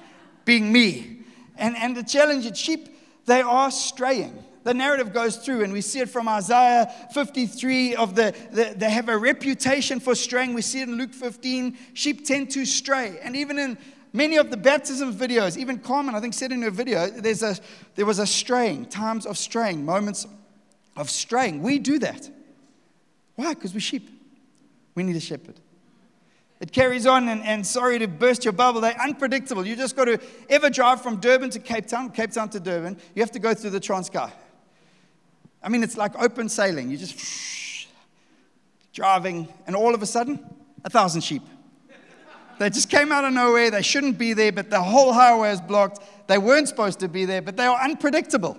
being 0.46 0.72
me. 0.72 1.18
And, 1.58 1.76
and 1.76 1.94
the 1.94 2.02
challenge 2.02 2.46
is 2.46 2.58
sheep, 2.58 2.88
they 3.26 3.42
are 3.42 3.70
straying. 3.70 4.42
The 4.62 4.72
narrative 4.72 5.12
goes 5.12 5.36
through, 5.36 5.64
and 5.64 5.72
we 5.72 5.82
see 5.82 6.00
it 6.00 6.08
from 6.08 6.28
Isaiah 6.28 6.90
53 7.12 7.94
of 7.94 8.14
the, 8.14 8.34
the 8.50 8.72
they 8.74 8.90
have 8.90 9.10
a 9.10 9.18
reputation 9.18 10.00
for 10.00 10.14
straying. 10.14 10.54
We 10.54 10.62
see 10.62 10.80
it 10.80 10.88
in 10.88 10.96
Luke 10.96 11.12
15. 11.12 11.76
Sheep 11.92 12.24
tend 12.24 12.50
to 12.52 12.64
stray. 12.64 13.18
And 13.22 13.36
even 13.36 13.58
in 13.58 13.76
many 14.14 14.38
of 14.38 14.50
the 14.50 14.56
baptism 14.56 15.12
videos, 15.12 15.58
even 15.58 15.78
Carmen, 15.78 16.14
I 16.14 16.20
think, 16.20 16.32
said 16.32 16.52
in 16.52 16.62
her 16.62 16.70
video, 16.70 17.06
there's 17.10 17.42
a, 17.42 17.54
there 17.96 18.06
was 18.06 18.18
a 18.18 18.26
straying, 18.26 18.86
times 18.86 19.26
of 19.26 19.36
straying, 19.36 19.84
moments 19.84 20.26
of 20.96 21.10
straying. 21.10 21.62
We 21.62 21.78
do 21.78 21.98
that. 21.98 22.30
Why? 23.36 23.54
Because 23.54 23.72
we're 23.72 23.80
sheep. 23.80 24.10
We 24.94 25.02
need 25.02 25.16
a 25.16 25.20
shepherd. 25.20 25.60
It 26.58 26.72
carries 26.72 27.06
on, 27.06 27.28
and, 27.28 27.42
and 27.42 27.66
sorry 27.66 27.98
to 27.98 28.08
burst 28.08 28.44
your 28.44 28.52
bubble, 28.52 28.80
they're 28.80 28.98
unpredictable. 29.00 29.66
You 29.66 29.76
just 29.76 29.94
got 29.94 30.06
to 30.06 30.18
ever 30.48 30.70
drive 30.70 31.02
from 31.02 31.20
Durban 31.20 31.50
to 31.50 31.58
Cape 31.58 31.86
Town, 31.86 32.10
Cape 32.10 32.32
Town 32.32 32.48
to 32.50 32.60
Durban, 32.60 32.96
you 33.14 33.22
have 33.22 33.30
to 33.32 33.38
go 33.38 33.52
through 33.52 33.70
the 33.70 33.80
Transkei. 33.80 34.32
I 35.62 35.68
mean, 35.68 35.82
it's 35.82 35.98
like 35.98 36.18
open 36.18 36.48
sailing. 36.48 36.90
You 36.90 36.96
just 36.96 37.88
driving, 38.94 39.48
and 39.66 39.76
all 39.76 39.94
of 39.94 40.00
a 40.00 40.06
sudden, 40.06 40.42
a 40.84 40.90
thousand 40.90 41.20
sheep. 41.20 41.42
They 42.58 42.70
just 42.70 42.88
came 42.88 43.12
out 43.12 43.24
of 43.24 43.34
nowhere. 43.34 43.70
They 43.70 43.82
shouldn't 43.82 44.16
be 44.16 44.32
there, 44.32 44.50
but 44.50 44.70
the 44.70 44.80
whole 44.80 45.12
highway 45.12 45.50
is 45.50 45.60
blocked. 45.60 46.02
They 46.26 46.38
weren't 46.38 46.68
supposed 46.68 47.00
to 47.00 47.08
be 47.08 47.26
there, 47.26 47.42
but 47.42 47.58
they 47.58 47.66
are 47.66 47.78
unpredictable. 47.78 48.56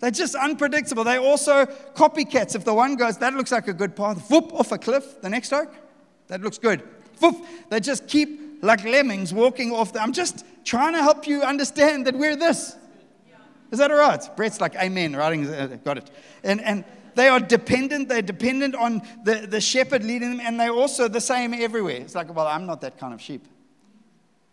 They're 0.00 0.10
just 0.10 0.34
unpredictable. 0.34 1.04
They're 1.04 1.20
also 1.20 1.66
copycats. 1.66 2.54
If 2.54 2.64
the 2.64 2.74
one 2.74 2.96
goes, 2.96 3.18
that 3.18 3.34
looks 3.34 3.50
like 3.50 3.66
a 3.68 3.72
good 3.72 3.96
path, 3.96 4.30
whoop, 4.30 4.52
off 4.52 4.70
a 4.70 4.78
cliff, 4.78 5.20
the 5.20 5.28
next 5.28 5.52
oak, 5.52 5.74
that 6.28 6.40
looks 6.40 6.58
good. 6.58 6.82
Whoop, 7.20 7.36
they 7.68 7.80
just 7.80 8.06
keep 8.06 8.62
like 8.62 8.84
lemmings 8.84 9.34
walking 9.34 9.72
off. 9.72 9.92
The, 9.92 10.00
I'm 10.00 10.12
just 10.12 10.44
trying 10.64 10.92
to 10.92 11.02
help 11.02 11.26
you 11.26 11.42
understand 11.42 12.06
that 12.06 12.14
we're 12.14 12.36
this. 12.36 12.76
Is 13.70 13.78
that 13.80 13.90
all 13.90 13.98
right? 13.98 14.24
Brett's 14.36 14.60
like, 14.60 14.76
Amen, 14.76 15.14
writing, 15.14 15.46
uh, 15.46 15.78
got 15.84 15.98
it. 15.98 16.10
And, 16.42 16.60
and 16.60 16.84
they 17.14 17.28
are 17.28 17.40
dependent. 17.40 18.08
They're 18.08 18.22
dependent 18.22 18.74
on 18.74 19.02
the, 19.24 19.46
the 19.48 19.60
shepherd 19.60 20.04
leading 20.04 20.36
them, 20.36 20.40
and 20.40 20.58
they're 20.58 20.70
also 20.70 21.08
the 21.08 21.20
same 21.20 21.52
everywhere. 21.52 21.96
It's 21.96 22.14
like, 22.14 22.32
well, 22.34 22.46
I'm 22.46 22.64
not 22.64 22.80
that 22.82 22.98
kind 22.98 23.12
of 23.12 23.20
sheep. 23.20 23.46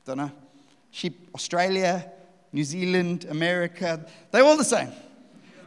Don't 0.05 0.17
know. 0.17 0.31
Sheep, 0.91 1.29
Australia, 1.35 2.11
New 2.51 2.63
Zealand, 2.63 3.25
America, 3.29 4.05
they're 4.31 4.43
all 4.43 4.57
the 4.57 4.63
same. 4.63 4.89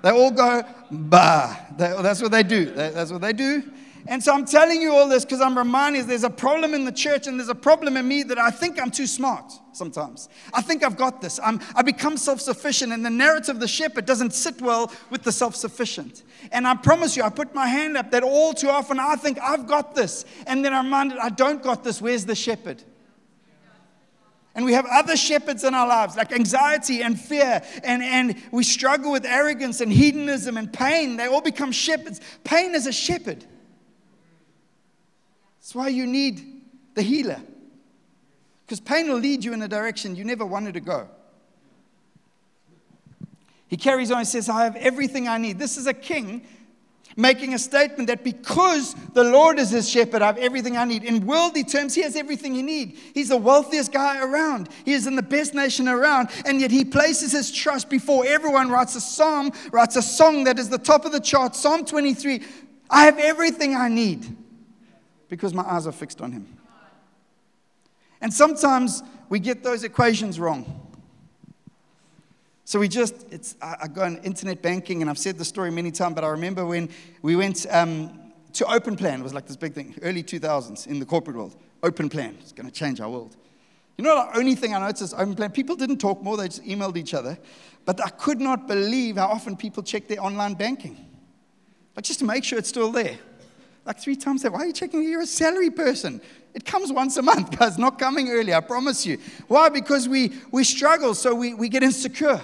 They 0.02 0.10
all 0.10 0.30
go, 0.30 0.62
bah. 0.90 1.56
that's 1.76 2.22
what 2.22 2.30
they 2.30 2.42
do. 2.42 2.66
that's 2.66 3.10
what 3.10 3.20
they 3.20 3.32
do. 3.32 3.62
And 4.06 4.24
so 4.24 4.32
I'm 4.32 4.46
telling 4.46 4.80
you 4.80 4.94
all 4.94 5.06
this 5.06 5.26
because 5.26 5.42
I'm 5.42 5.56
reminding 5.56 6.00
you 6.00 6.08
there's 6.08 6.24
a 6.24 6.30
problem 6.30 6.72
in 6.72 6.86
the 6.86 6.92
church 6.92 7.26
and 7.26 7.38
there's 7.38 7.50
a 7.50 7.54
problem 7.54 7.94
in 7.96 8.08
me 8.08 8.22
that 8.22 8.38
I 8.38 8.50
think 8.50 8.80
I'm 8.80 8.90
too 8.90 9.06
smart 9.06 9.52
sometimes. 9.72 10.30
I 10.54 10.62
think 10.62 10.82
I've 10.82 10.96
got 10.96 11.20
this. 11.20 11.38
I'm, 11.44 11.60
I 11.74 11.82
become 11.82 12.16
self 12.16 12.40
sufficient, 12.40 12.92
and 12.92 13.04
the 13.04 13.10
narrative 13.10 13.56
of 13.56 13.60
the 13.60 13.68
shepherd 13.68 14.06
doesn't 14.06 14.32
sit 14.32 14.62
well 14.62 14.90
with 15.10 15.24
the 15.24 15.32
self 15.32 15.54
sufficient. 15.54 16.22
And 16.52 16.66
I 16.66 16.74
promise 16.74 17.18
you, 17.18 17.22
I 17.22 17.28
put 17.28 17.54
my 17.54 17.66
hand 17.66 17.98
up 17.98 18.10
that 18.12 18.22
all 18.22 18.54
too 18.54 18.70
often 18.70 18.98
I 18.98 19.16
think 19.16 19.38
I've 19.42 19.66
got 19.66 19.94
this. 19.94 20.24
And 20.46 20.64
then 20.64 20.72
I'm 20.72 20.86
reminded 20.86 21.18
I 21.18 21.28
don't 21.28 21.62
got 21.62 21.84
this. 21.84 22.00
Where's 22.00 22.24
the 22.24 22.34
shepherd? 22.34 22.82
And 24.58 24.64
we 24.64 24.72
have 24.72 24.86
other 24.90 25.16
shepherds 25.16 25.62
in 25.62 25.72
our 25.72 25.86
lives, 25.86 26.16
like 26.16 26.32
anxiety 26.32 27.00
and 27.00 27.16
fear, 27.16 27.62
and, 27.84 28.02
and 28.02 28.34
we 28.50 28.64
struggle 28.64 29.12
with 29.12 29.24
arrogance 29.24 29.80
and 29.80 29.92
hedonism 29.92 30.56
and 30.56 30.72
pain. 30.72 31.16
They 31.16 31.26
all 31.26 31.40
become 31.40 31.70
shepherds. 31.70 32.20
Pain 32.42 32.74
is 32.74 32.88
a 32.88 32.92
shepherd. 32.92 33.44
That's 35.60 35.76
why 35.76 35.86
you 35.86 36.08
need 36.08 36.42
the 36.96 37.02
healer. 37.02 37.40
Because 38.66 38.80
pain 38.80 39.08
will 39.08 39.20
lead 39.20 39.44
you 39.44 39.52
in 39.52 39.62
a 39.62 39.68
direction 39.68 40.16
you 40.16 40.24
never 40.24 40.44
wanted 40.44 40.74
to 40.74 40.80
go. 40.80 41.08
He 43.68 43.76
carries 43.76 44.10
on 44.10 44.18
and 44.18 44.26
says, 44.26 44.48
I 44.48 44.64
have 44.64 44.74
everything 44.74 45.28
I 45.28 45.38
need. 45.38 45.60
This 45.60 45.76
is 45.76 45.86
a 45.86 45.94
king 45.94 46.44
making 47.18 47.52
a 47.52 47.58
statement 47.58 48.06
that 48.06 48.22
because 48.22 48.94
the 49.12 49.24
Lord 49.24 49.58
is 49.58 49.70
his 49.70 49.90
shepherd, 49.90 50.22
I 50.22 50.26
have 50.26 50.38
everything 50.38 50.76
I 50.76 50.84
need. 50.84 51.02
In 51.02 51.26
worldly 51.26 51.64
terms, 51.64 51.92
he 51.96 52.02
has 52.02 52.14
everything 52.14 52.54
he 52.54 52.62
needs. 52.62 52.98
He's 53.12 53.30
the 53.30 53.36
wealthiest 53.36 53.92
guy 53.92 54.22
around. 54.22 54.68
He 54.84 54.92
is 54.92 55.08
in 55.08 55.16
the 55.16 55.22
best 55.22 55.52
nation 55.52 55.88
around, 55.88 56.30
and 56.46 56.60
yet 56.60 56.70
he 56.70 56.84
places 56.84 57.32
his 57.32 57.50
trust 57.50 57.90
before 57.90 58.24
everyone, 58.24 58.70
writes 58.70 58.94
a 58.94 59.00
psalm, 59.00 59.50
writes 59.72 59.96
a 59.96 60.02
song 60.02 60.44
that 60.44 60.60
is 60.60 60.68
the 60.68 60.78
top 60.78 61.04
of 61.04 61.10
the 61.10 61.18
chart, 61.18 61.56
Psalm 61.56 61.84
23. 61.84 62.40
I 62.88 63.04
have 63.06 63.18
everything 63.18 63.74
I 63.74 63.88
need 63.88 64.36
because 65.28 65.52
my 65.52 65.64
eyes 65.64 65.88
are 65.88 65.92
fixed 65.92 66.20
on 66.20 66.30
him. 66.30 66.46
And 68.20 68.32
sometimes 68.32 69.02
we 69.28 69.40
get 69.40 69.64
those 69.64 69.82
equations 69.82 70.38
wrong. 70.38 70.77
So 72.68 72.78
we 72.78 72.86
just, 72.86 73.14
it's, 73.30 73.56
I, 73.62 73.76
I 73.84 73.88
go 73.88 74.02
on 74.02 74.18
internet 74.18 74.60
banking, 74.60 75.00
and 75.00 75.08
I've 75.08 75.16
said 75.16 75.38
the 75.38 75.44
story 75.46 75.70
many 75.70 75.90
times, 75.90 76.14
but 76.14 76.22
I 76.22 76.28
remember 76.28 76.66
when 76.66 76.90
we 77.22 77.34
went 77.34 77.64
um, 77.70 78.32
to 78.52 78.70
Open 78.70 78.94
Plan, 78.94 79.20
it 79.20 79.22
was 79.22 79.32
like 79.32 79.46
this 79.46 79.56
big 79.56 79.72
thing, 79.72 79.94
early 80.02 80.22
2000s 80.22 80.86
in 80.86 80.98
the 80.98 81.06
corporate 81.06 81.38
world. 81.38 81.56
Open 81.82 82.10
Plan, 82.10 82.36
it's 82.38 82.52
going 82.52 82.66
to 82.66 82.70
change 82.70 83.00
our 83.00 83.08
world. 83.08 83.38
You 83.96 84.04
know, 84.04 84.14
the 84.30 84.38
only 84.38 84.54
thing 84.54 84.74
I 84.74 84.80
noticed 84.80 85.00
is 85.00 85.14
Open 85.14 85.34
Plan, 85.34 85.50
people 85.50 85.76
didn't 85.76 85.96
talk 85.96 86.22
more, 86.22 86.36
they 86.36 86.48
just 86.48 86.62
emailed 86.62 86.98
each 86.98 87.14
other. 87.14 87.38
But 87.86 88.04
I 88.04 88.10
could 88.10 88.38
not 88.38 88.68
believe 88.68 89.16
how 89.16 89.28
often 89.28 89.56
people 89.56 89.82
check 89.82 90.06
their 90.06 90.22
online 90.22 90.52
banking. 90.52 90.98
Like 91.96 92.04
just 92.04 92.18
to 92.18 92.26
make 92.26 92.44
sure 92.44 92.58
it's 92.58 92.68
still 92.68 92.92
there. 92.92 93.16
Like 93.86 93.98
three 93.98 94.14
times 94.14 94.42
that. 94.42 94.52
Why 94.52 94.58
are 94.58 94.66
you 94.66 94.74
checking? 94.74 95.02
You're 95.04 95.22
a 95.22 95.26
salary 95.26 95.70
person. 95.70 96.20
It 96.52 96.66
comes 96.66 96.92
once 96.92 97.16
a 97.16 97.22
month, 97.22 97.50
guys, 97.58 97.78
not 97.78 97.98
coming 97.98 98.28
early, 98.28 98.52
I 98.52 98.60
promise 98.60 99.06
you. 99.06 99.16
Why? 99.46 99.70
Because 99.70 100.06
we, 100.06 100.34
we 100.52 100.64
struggle, 100.64 101.14
so 101.14 101.34
we, 101.34 101.54
we 101.54 101.70
get 101.70 101.82
insecure 101.82 102.42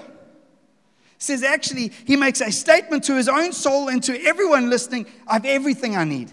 says 1.19 1.43
actually, 1.43 1.93
he 2.07 2.17
makes 2.17 2.41
a 2.41 2.51
statement 2.51 3.05
to 3.05 3.17
his 3.17 3.29
own 3.29 3.53
soul 3.53 3.89
and 3.89 4.03
to 4.03 4.23
everyone 4.25 4.71
listening 4.71 5.07
I 5.27 5.35
have 5.35 5.45
everything 5.45 5.97
I 5.97 6.05
need. 6.05 6.31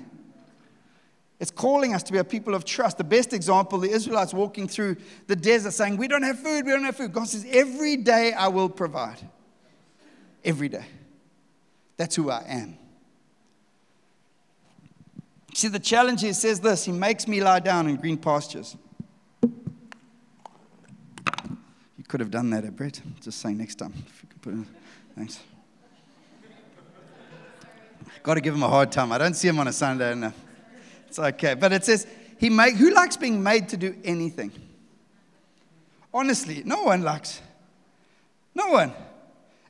It's 1.42 1.50
calling 1.50 1.96
us 1.96 2.04
to 2.04 2.12
be 2.12 2.20
a 2.20 2.24
people 2.24 2.54
of 2.54 2.66
trust. 2.66 3.00
The 3.00 3.04
best 3.04 3.34
example, 3.34 3.80
the 3.80 3.90
Israelites 3.90 4.32
walking 4.32 4.68
through 4.68 4.98
the 5.26 5.36
desert 5.36 5.72
saying, 5.72 5.98
We 5.98 6.08
don't 6.08 6.22
have 6.22 6.40
food, 6.40 6.66
we 6.66 6.72
don't 6.72 6.84
have 6.84 6.96
food. 6.96 7.14
God 7.14 7.28
says, 7.28 7.48
Every 7.50 7.98
day 7.98 8.32
I 8.32 8.48
will 8.48 8.70
provide. 8.70 9.18
Every 10.46 10.70
day. 10.70 10.86
That's 11.98 12.16
who 12.16 12.30
I 12.30 12.44
am. 12.48 12.78
See, 15.56 15.68
the 15.68 15.80
challenge 15.80 16.22
here 16.22 16.34
says 16.34 16.60
this 16.60 16.86
He 16.86 16.92
makes 16.92 17.28
me 17.28 17.42
lie 17.42 17.60
down 17.60 17.88
in 17.88 17.96
green 17.96 18.18
pastures. 18.18 18.78
You 21.98 22.04
could 22.08 22.20
have 22.20 22.32
done 22.32 22.52
that, 22.52 22.66
eh, 22.66 22.70
Brett? 22.70 23.02
Just 23.20 23.40
say 23.42 23.54
next 23.54 23.76
time. 23.76 23.94
Thanks. 25.16 25.40
Got 28.24 28.36
to 28.36 28.42
give 28.42 28.54
him 28.54 28.64
a 28.64 28.70
hard 28.70 28.92
time. 28.92 29.12
I 29.12 29.18
don't 29.18 29.34
see 29.34 29.48
him 29.48 29.60
on 29.60 29.68
a 29.68 29.74
Sunday. 29.74 30.14
No. 30.16 30.34
It's 31.08 31.20
okay. 31.20 31.56
But 31.56 31.74
it 31.74 31.84
says, 31.86 32.08
he 32.38 32.50
make, 32.50 32.76
who 32.76 32.92
likes 32.92 33.18
being 33.18 33.42
made 33.42 33.70
to 33.70 33.78
do 33.78 33.96
anything? 34.04 34.52
Honestly, 36.14 36.62
no 36.66 36.84
one 36.84 37.04
likes. 37.04 37.42
No 38.54 38.70
one. 38.70 38.94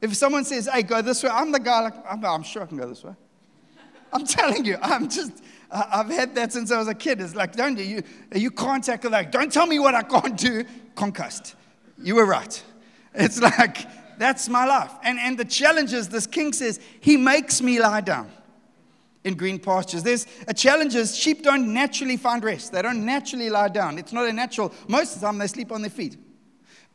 If 0.01 0.15
someone 0.15 0.43
says, 0.43 0.67
hey, 0.71 0.83
go 0.83 1.01
this 1.01 1.23
way, 1.23 1.29
I'm 1.29 1.51
the 1.51 1.59
guy, 1.59 1.81
like, 1.81 1.93
I'm, 2.09 2.25
I'm 2.25 2.43
sure 2.43 2.63
I 2.63 2.65
can 2.65 2.77
go 2.77 2.87
this 2.87 3.03
way. 3.03 3.13
I'm 4.11 4.25
telling 4.25 4.65
you, 4.65 4.77
I'm 4.81 5.09
just, 5.09 5.43
I've 5.69 6.09
had 6.09 6.35
that 6.35 6.51
since 6.51 6.71
I 6.71 6.77
was 6.77 6.87
a 6.87 6.95
kid. 6.95 7.21
It's 7.21 7.35
like, 7.35 7.55
don't 7.55 7.77
you, 7.77 8.01
you 8.35 8.51
can't 8.51 8.83
tackle 8.83 9.11
like, 9.11 9.31
don't 9.31 9.51
tell 9.51 9.67
me 9.67 9.79
what 9.79 9.93
I 9.93 10.01
can't 10.03 10.37
do, 10.37 10.65
concussed. 10.95 11.55
You 12.01 12.15
were 12.15 12.25
right. 12.25 12.63
It's 13.13 13.39
like, 13.59 13.87
that's 14.21 14.47
my 14.47 14.65
life. 14.65 14.91
And, 15.03 15.17
and 15.19 15.37
the 15.37 15.45
challenge 15.45 15.93
is 15.93 16.09
this 16.09 16.27
king 16.27 16.53
says, 16.53 16.79
He 16.99 17.17
makes 17.17 17.61
me 17.61 17.79
lie 17.79 18.01
down 18.01 18.31
in 19.23 19.35
green 19.35 19.59
pastures. 19.59 20.03
There's 20.03 20.27
a 20.47 20.53
challenge 20.53 20.95
is 20.95 21.15
sheep 21.15 21.43
don't 21.43 21.73
naturally 21.73 22.17
find 22.17 22.43
rest. 22.43 22.71
They 22.71 22.81
don't 22.81 23.05
naturally 23.05 23.49
lie 23.49 23.69
down. 23.69 23.97
It's 23.97 24.13
not 24.13 24.27
a 24.27 24.33
natural. 24.33 24.73
Most 24.87 25.15
of 25.15 25.21
the 25.21 25.27
time 25.27 25.37
they 25.37 25.47
sleep 25.47 25.71
on 25.71 25.81
their 25.81 25.91
feet. 25.91 26.17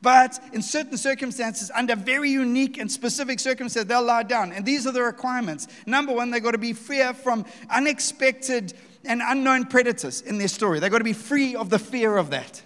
But 0.03 0.39
in 0.53 0.63
certain 0.63 0.97
circumstances, 0.99 1.71
under 1.75 1.97
very 1.97 2.31
unique 2.31 2.79
and 2.79 2.91
specific 2.91 3.41
circumstances, 3.41 3.89
they'll 3.89 4.05
lie 4.05 4.23
down. 4.23 4.53
And 4.53 4.65
these 4.65 4.87
are 4.87 4.93
the 4.93 5.03
requirements. 5.03 5.69
Number 5.87 6.13
one, 6.13 6.31
they've 6.31 6.43
got 6.43 6.53
to 6.53 6.59
be 6.59 6.75
free 6.75 7.03
from 7.13 7.47
unexpected 7.71 8.75
and 9.05 9.23
unknown 9.25 9.67
predators 9.67 10.21
in 10.21 10.39
their 10.39 10.49
story. 10.49 10.81
They've 10.81 10.91
got 10.91 10.99
to 10.99 11.05
be 11.05 11.13
free 11.13 11.57
of 11.57 11.71
the 11.71 11.79
fear 11.79 12.17
of 12.17 12.31
that. 12.31 12.63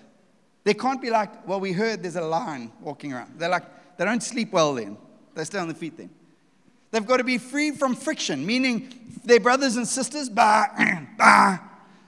They 0.64 0.74
can't 0.74 1.00
be 1.00 1.10
like, 1.10 1.46
well, 1.46 1.60
we 1.60 1.72
heard 1.72 2.02
there's 2.02 2.16
a 2.16 2.20
lion 2.20 2.72
walking 2.80 3.12
around. 3.12 3.38
They're 3.38 3.48
like, 3.48 3.64
they 4.00 4.06
don't 4.06 4.22
sleep 4.22 4.50
well 4.50 4.72
then. 4.72 4.96
They 5.34 5.44
stay 5.44 5.58
on 5.58 5.68
their 5.68 5.74
feet 5.74 5.98
then. 5.98 6.08
They've 6.90 7.04
got 7.04 7.18
to 7.18 7.24
be 7.24 7.36
free 7.36 7.70
from 7.72 7.94
friction, 7.94 8.46
meaning 8.46 8.90
their 9.26 9.40
brothers 9.40 9.76
and 9.76 9.86
sisters, 9.86 10.30
bah, 10.30 10.68
bah, 11.18 11.58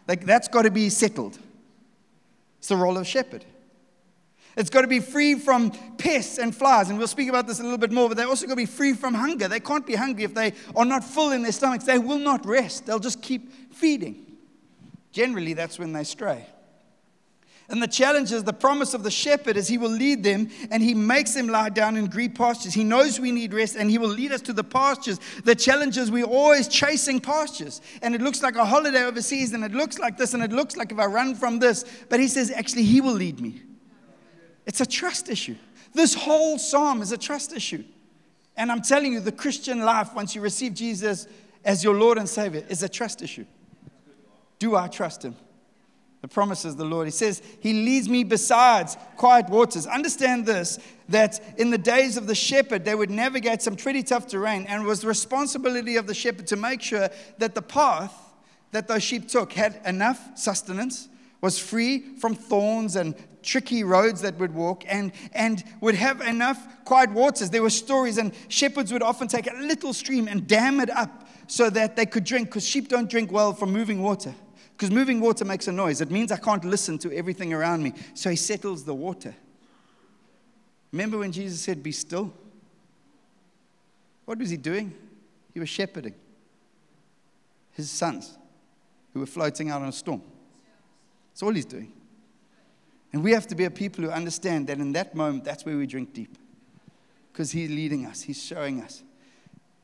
like 0.09 0.25
that's 0.25 0.49
got 0.49 0.63
to 0.63 0.71
be 0.71 0.89
settled. 0.89 1.39
It's 2.57 2.69
the 2.69 2.77
role 2.77 2.97
of 2.97 3.07
shepherd. 3.07 3.45
It's 4.57 4.71
got 4.71 4.81
to 4.81 4.87
be 4.87 5.01
free 5.01 5.35
from 5.35 5.71
pests 5.99 6.39
and 6.39 6.57
flies, 6.57 6.89
and 6.89 6.97
we'll 6.97 7.09
speak 7.09 7.29
about 7.29 7.47
this 7.47 7.61
a 7.61 7.63
little 7.63 7.77
bit 7.77 7.93
more, 7.93 8.09
but 8.09 8.17
they 8.17 8.25
also 8.25 8.47
got 8.47 8.53
to 8.53 8.57
be 8.57 8.65
free 8.65 8.95
from 8.95 9.13
hunger. 9.13 9.47
They 9.47 9.61
can't 9.61 9.87
be 9.87 9.95
hungry 9.95 10.25
if 10.25 10.33
they 10.33 10.55
are 10.75 10.87
not 10.87 11.05
full 11.05 11.33
in 11.33 11.43
their 11.43 11.53
stomachs. 11.53 11.85
They 11.85 11.99
will 11.99 12.17
not 12.17 12.47
rest, 12.47 12.87
they'll 12.87 13.01
just 13.01 13.21
keep 13.21 13.75
feeding. 13.75 14.39
Generally, 15.13 15.53
that's 15.53 15.79
when 15.79 15.93
they 15.93 16.05
stray. 16.05 16.47
And 17.73 17.83
the 17.83 17.89
challenge 17.89 18.33
is 18.33 18.45
the 18.45 18.53
promise 18.53 18.93
of 18.93 19.03
the 19.03 19.11
shepherd 19.11 19.57
is 19.57 19.67
he 19.67 19.79
will 19.79 19.91
lead 19.91 20.23
them 20.23 20.51
and 20.71 20.83
he 20.83 20.93
makes 20.93 21.33
them 21.33 21.49
lie 21.49 21.71
down 21.71 21.97
in 21.97 22.05
green 22.05 22.33
pastures. 22.33 22.75
He 22.75 22.85
knows 22.85 23.19
we 23.19 23.33
need 23.33 23.55
rest 23.55 23.77
and 23.77 23.91
he 23.91 23.97
will 23.97 24.11
lead 24.11 24.31
us 24.31 24.43
to 24.43 24.53
the 24.53 24.63
pastures. 24.63 25.19
The 25.45 25.55
challenge 25.55 25.97
is 25.97 26.11
we're 26.11 26.27
always 26.27 26.69
chasing 26.69 27.19
pastures. 27.19 27.81
And 28.03 28.15
it 28.15 28.21
looks 28.21 28.43
like 28.43 28.57
a 28.57 28.65
holiday 28.67 29.05
overseas 29.05 29.55
and 29.55 29.65
it 29.65 29.73
looks 29.73 29.99
like 29.99 30.19
this 30.19 30.35
and 30.35 30.43
it 30.43 30.53
looks 30.53 30.77
like 30.77 30.93
if 30.93 30.99
I 30.99 31.07
run 31.07 31.35
from 31.35 31.61
this. 31.61 31.87
But 32.11 32.21
he 32.21 32.29
says, 32.29 32.51
actually, 32.51 32.83
he 32.83 33.01
will 33.01 33.15
lead 33.15 33.41
me. 33.41 33.63
It's 34.67 34.83
a 34.83 34.87
trust 34.87 35.31
issue. 35.31 35.57
This 35.95 36.13
whole 36.13 36.59
psalm 36.59 37.01
is 37.01 37.11
a 37.11 37.19
trust 37.19 37.55
issue. 37.55 37.85
And 38.55 38.71
I'm 38.71 38.83
telling 38.83 39.15
you, 39.15 39.21
the 39.21 39.33
Christian 39.33 39.81
life, 39.81 40.15
once 40.15 40.35
you 40.35 40.43
receive 40.43 40.75
Jesus 40.75 41.27
as 41.65 41.83
your 41.83 41.95
Lord 41.95 42.19
and 42.19 42.29
Savior, 42.29 42.67
is 42.69 42.83
a 42.83 42.89
trust 42.89 43.23
issue. 43.23 43.47
Do 44.59 44.77
I 44.77 44.89
trust 44.89 45.25
him? 45.25 45.37
The 46.23 46.29
promises 46.29 46.73
of 46.73 46.79
the 46.79 46.85
Lord. 46.85 47.07
He 47.07 47.11
says, 47.11 47.43
He 47.61 47.73
leads 47.85 48.09
me 48.09 48.25
besides 48.25 48.97
quiet 49.17 49.49
waters. 49.51 49.87
Understand 49.87 50.47
this 50.47 50.79
that 51.09 51.41
in 51.59 51.71
the 51.71 51.79
days 51.79 52.17
of 52.17 52.27
the 52.27 52.35
shepherd, 52.35 52.85
they 52.85 52.95
would 52.95 53.11
navigate 53.11 53.61
some 53.61 53.77
pretty 53.77 54.03
tough 54.03 54.29
terrain, 54.29 54.65
and 54.67 54.85
it 54.85 54.87
was 54.87 55.03
the 55.03 55.09
responsibility 55.09 55.97
of 55.97 56.07
the 56.07 56.15
shepherd 56.15 56.47
to 56.47 56.57
make 56.57 56.81
sure 56.81 57.11
that 57.39 57.55
the 57.55 57.61
path 57.61 58.15
that 58.73 58.89
those 58.89 59.03
sheep 59.03 59.29
took 59.29 59.53
had 59.53 59.81
enough 59.87 60.37
sustenance, 60.37 61.09
was 61.41 61.59
free 61.59 62.17
from 62.17 62.35
thorns 62.35 62.97
and 62.97 63.15
tricky 63.43 63.83
roads 63.83 64.21
that 64.23 64.39
would 64.39 64.55
walk, 64.55 64.85
and, 64.87 65.13
and 65.33 65.65
would 65.81 65.95
have 65.95 66.21
enough 66.21 66.85
quiet 66.85 67.11
waters. 67.11 67.51
There 67.51 67.63
were 67.63 67.71
stories, 67.71 68.19
and 68.19 68.33
shepherds 68.49 68.93
would 68.93 69.03
often 69.03 69.29
take 69.29 69.51
a 69.51 69.55
little 69.57 69.93
stream 69.93 70.29
and 70.29 70.47
dam 70.47 70.81
it 70.81 70.91
up 70.91 71.29
so 71.49 71.69
that 71.71 71.97
they 71.97 72.07
could 72.07 72.25
drink, 72.25 72.49
because 72.49 72.67
sheep 72.67 72.89
don't 72.89 73.11
drink 73.11 73.31
well 73.33 73.53
from 73.53 73.73
moving 73.73 74.03
water. 74.03 74.35
Because 74.73 74.91
moving 74.91 75.21
water 75.21 75.45
makes 75.45 75.69
a 75.69 75.73
noise. 75.73 76.01
It 76.01 76.11
means 76.11 76.33
I 76.33 76.39
can't 76.39 76.65
listen 76.65 76.99
to 76.99 77.13
everything 77.13 77.53
around 77.53 77.83
me. 77.83 77.93
So 78.15 78.31
he 78.31 78.37
settles 78.37 78.85
the 78.85 78.95
water. 78.95 79.35
Remember 80.91 81.19
when 81.19 81.33
Jesus 81.33 81.61
said, 81.61 81.83
Be 81.83 81.93
still? 81.93 82.33
What 84.25 84.39
was 84.39 84.51
he 84.51 84.57
doing? 84.57 84.93
He 85.53 85.61
was 85.61 85.69
shepherding 85.69 86.15
his 87.73 87.91
sons 87.91 88.37
who 89.13 89.21
were 89.21 89.27
floating 89.27 89.71
out 89.71 89.83
on 89.83 89.89
a 89.89 89.93
storm. 89.93 90.23
That's 91.31 91.43
all 91.43 91.53
he's 91.53 91.65
doing. 91.65 91.93
And 93.13 93.23
we 93.23 93.33
have 93.33 93.47
to 93.49 93.55
be 93.55 93.65
a 93.65 93.71
people 93.71 94.05
who 94.05 94.11
understand 94.11 94.67
that 94.69 94.79
in 94.79 94.93
that 94.93 95.15
moment, 95.15 95.45
that's 95.45 95.65
where 95.65 95.77
we 95.77 95.87
drink 95.87 96.13
deep. 96.13 96.37
Because 97.33 97.51
he's 97.51 97.71
leading 97.71 98.07
us, 98.07 98.23
he's 98.23 98.43
showing 98.43 98.83
us. 98.83 99.03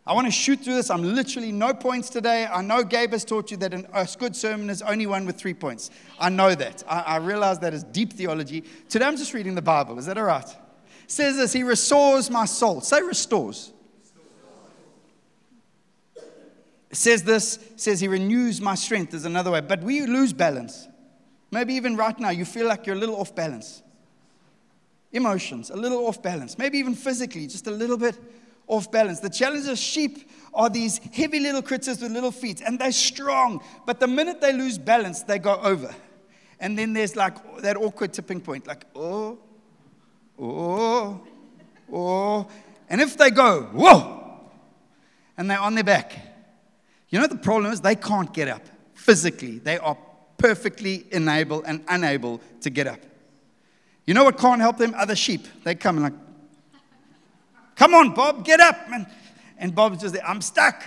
I 0.09 0.15
want 0.15 0.27
to 0.27 0.31
shoot 0.31 0.61
through 0.61 0.77
this. 0.77 0.89
I'm 0.89 1.03
literally 1.03 1.53
no 1.53 1.75
points 1.75 2.09
today. 2.09 2.47
I 2.47 2.63
know 2.63 2.83
Gabe 2.83 3.13
has 3.13 3.27
taught 3.27 3.51
you 3.51 3.59
that 3.59 3.75
a 3.75 4.09
good 4.19 4.35
sermon 4.35 4.71
is 4.71 4.81
only 4.81 5.05
one 5.05 5.27
with 5.27 5.37
three 5.37 5.53
points. 5.53 5.91
I 6.19 6.31
know 6.31 6.55
that. 6.55 6.83
I, 6.89 7.01
I 7.01 7.17
realize 7.17 7.59
that 7.59 7.75
is 7.75 7.85
deep 7.85 8.15
theology. 8.15 8.65
Today 8.89 9.05
I'm 9.05 9.19
just 9.19 9.35
reading 9.35 9.55
the 9.55 9.61
Bible. 9.61 9.99
Is 9.99 10.07
that 10.07 10.17
all 10.17 10.25
right? 10.25 10.49
It 10.49 11.11
says 11.11 11.37
this 11.37 11.53
He 11.53 11.63
restores 11.63 12.31
my 12.31 12.47
soul. 12.47 12.81
Say 12.81 13.03
restores. 13.03 13.75
It 16.91 16.97
says 16.97 17.23
this, 17.23 17.59
says 17.77 18.01
he 18.01 18.09
renews 18.09 18.63
my 18.63 18.77
strength 18.77 19.13
is 19.13 19.27
another 19.27 19.51
way. 19.51 19.61
But 19.61 19.83
we 19.83 20.01
lose 20.07 20.33
balance. 20.33 20.89
Maybe 21.51 21.75
even 21.75 21.97
right 21.97 22.19
now 22.19 22.31
you 22.31 22.47
feel 22.47 22.67
like 22.67 22.87
you're 22.87 22.97
a 22.97 22.99
little 22.99 23.21
off 23.21 23.35
balance. 23.35 23.83
Emotions, 25.13 25.69
a 25.69 25.77
little 25.77 26.07
off 26.07 26.23
balance. 26.23 26.57
Maybe 26.57 26.79
even 26.79 26.95
physically, 26.95 27.47
just 27.47 27.67
a 27.67 27.71
little 27.71 27.99
bit 27.99 28.19
off 28.69 28.91
balance. 28.91 29.21
The 29.21 29.31
challenge 29.31 29.67
of 29.67 29.79
sheep 29.79 30.31
are 30.55 30.71
these 30.71 30.99
heavy 31.13 31.41
little 31.41 31.63
critters 31.63 32.01
with 32.01 32.13
little 32.13 32.31
feet, 32.31 32.63
and 32.65 32.79
they're 32.79 32.93
strong. 32.93 33.63
But 33.87 34.01
the 34.01 34.07
minute 34.07 34.41
they 34.41 34.53
lose 34.53 34.79
balance, 34.79 35.23
they 35.23 35.39
go 35.39 35.55
over. 35.63 35.95
And 36.61 36.79
then 36.79 36.93
there's 36.93 37.17
like 37.17 37.63
that 37.63 37.77
awkward 37.77 38.13
tipping 38.13 38.41
point, 38.41 38.67
like, 38.67 38.85
oh, 38.95 39.39
oh, 40.39 41.21
oh. 41.93 42.49
And 42.89 43.01
if 43.01 43.17
they 43.17 43.31
go, 43.31 43.63
whoa, 43.73 44.41
and 45.37 45.51
they're 45.51 45.61
on 45.61 45.75
their 45.75 45.85
back, 45.85 46.17
You 47.11 47.19
know 47.19 47.27
the 47.27 47.37
problem 47.37 47.73
is 47.73 47.81
they 47.81 47.95
can't 47.95 48.33
get 48.33 48.49
up 48.49 48.63
physically. 48.95 49.59
They 49.59 49.79
are 49.79 49.97
perfectly 50.37 51.07
enabled 51.11 51.65
and 51.67 51.83
unable 51.89 52.41
to 52.61 52.71
get 52.71 52.87
up. 52.87 53.01
You 54.07 54.15
know 54.15 54.25
what 54.25 54.39
can't 54.39 54.61
help 54.61 54.79
them? 54.79 54.95
Other 54.97 55.17
sheep. 55.17 55.47
They 55.65 55.75
come 55.75 55.97
and 55.97 56.05
like, 56.05 56.28
come 57.79 57.95
on, 57.95 58.13
Bob, 58.15 58.45
get 58.45 58.61
up. 58.61 58.91
man. 58.91 59.07
and 59.57 59.75
Bob's 59.75 60.03
just 60.03 60.15
there, 60.15 60.27
I'm 60.27 60.43
stuck. 60.43 60.85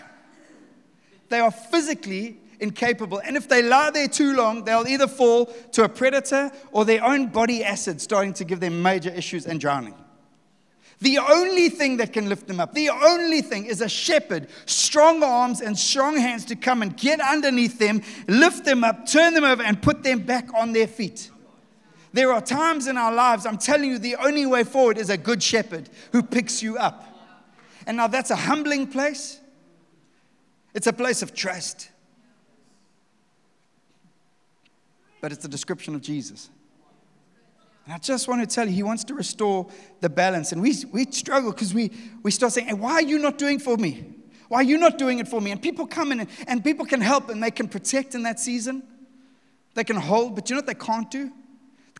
They 1.29 1.39
are 1.39 1.51
physically 1.51 2.37
incapable. 2.59 3.21
And 3.25 3.35
if 3.35 3.49
they 3.49 3.63
lie 3.63 3.89
there 3.89 4.07
too 4.07 4.35
long, 4.35 4.63
they'll 4.63 4.87
either 4.87 5.07
fall 5.07 5.47
to 5.71 5.83
a 5.83 5.89
predator 5.89 6.51
or 6.71 6.85
their 6.85 7.03
own 7.03 7.27
body 7.27 7.63
acid 7.63 7.99
starting 7.99 8.33
to 8.35 8.45
give 8.45 8.59
them 8.59 8.81
major 8.81 9.09
issues 9.09 9.45
and 9.47 9.59
drowning. 9.59 9.95
The 10.99 11.17
only 11.17 11.69
thing 11.69 11.97
that 11.97 12.13
can 12.13 12.29
lift 12.29 12.47
them 12.47 12.59
up, 12.59 12.75
the 12.75 12.91
only 12.91 13.41
thing 13.41 13.65
is 13.65 13.81
a 13.81 13.89
shepherd, 13.89 14.47
strong 14.67 15.23
arms 15.23 15.59
and 15.59 15.77
strong 15.77 16.15
hands 16.15 16.45
to 16.45 16.55
come 16.55 16.83
and 16.83 16.95
get 16.95 17.19
underneath 17.19 17.79
them, 17.79 18.03
lift 18.27 18.65
them 18.65 18.83
up, 18.83 19.07
turn 19.07 19.33
them 19.33 19.43
over, 19.43 19.63
and 19.63 19.81
put 19.81 20.03
them 20.03 20.19
back 20.19 20.53
on 20.53 20.73
their 20.73 20.85
feet. 20.85 21.31
There 22.13 22.33
are 22.33 22.41
times 22.41 22.87
in 22.87 22.97
our 22.97 23.13
lives, 23.13 23.45
I'm 23.45 23.57
telling 23.57 23.89
you, 23.89 23.97
the 23.97 24.17
only 24.17 24.45
way 24.45 24.63
forward 24.63 24.97
is 24.97 25.09
a 25.09 25.17
good 25.17 25.41
shepherd 25.41 25.89
who 26.11 26.21
picks 26.21 26.61
you 26.61 26.77
up. 26.77 27.07
And 27.87 27.97
now 27.97 28.07
that's 28.07 28.31
a 28.31 28.35
humbling 28.35 28.87
place, 28.87 29.39
it's 30.73 30.87
a 30.87 30.93
place 30.93 31.21
of 31.21 31.33
trust. 31.33 31.89
But 35.21 35.31
it's 35.31 35.45
a 35.45 35.47
description 35.47 35.93
of 35.93 36.01
Jesus. 36.01 36.49
And 37.85 37.93
I 37.93 37.97
just 37.97 38.27
want 38.27 38.47
to 38.47 38.55
tell 38.55 38.67
you, 38.67 38.73
he 38.73 38.83
wants 38.83 39.03
to 39.05 39.13
restore 39.13 39.67
the 39.99 40.09
balance. 40.09 40.51
And 40.51 40.61
we, 40.61 40.73
we 40.91 41.05
struggle 41.11 41.51
because 41.51 41.73
we, 41.73 41.91
we 42.23 42.31
start 42.31 42.53
saying, 42.53 42.67
hey, 42.67 42.73
Why 42.73 42.93
are 42.93 43.01
you 43.01 43.19
not 43.19 43.37
doing 43.37 43.59
for 43.59 43.77
me? 43.77 44.05
Why 44.47 44.59
are 44.59 44.63
you 44.63 44.77
not 44.77 44.97
doing 44.97 45.19
it 45.19 45.27
for 45.27 45.39
me? 45.39 45.51
And 45.51 45.61
people 45.61 45.87
come 45.87 46.11
in 46.11 46.21
and, 46.21 46.29
and 46.47 46.63
people 46.63 46.85
can 46.85 47.01
help 47.01 47.29
and 47.29 47.41
they 47.41 47.51
can 47.51 47.67
protect 47.67 48.15
in 48.15 48.23
that 48.23 48.39
season. 48.39 48.83
They 49.75 49.83
can 49.83 49.95
hold, 49.95 50.35
but 50.35 50.49
you 50.49 50.55
know 50.55 50.59
what 50.59 50.67
they 50.67 50.73
can't 50.73 51.09
do? 51.09 51.31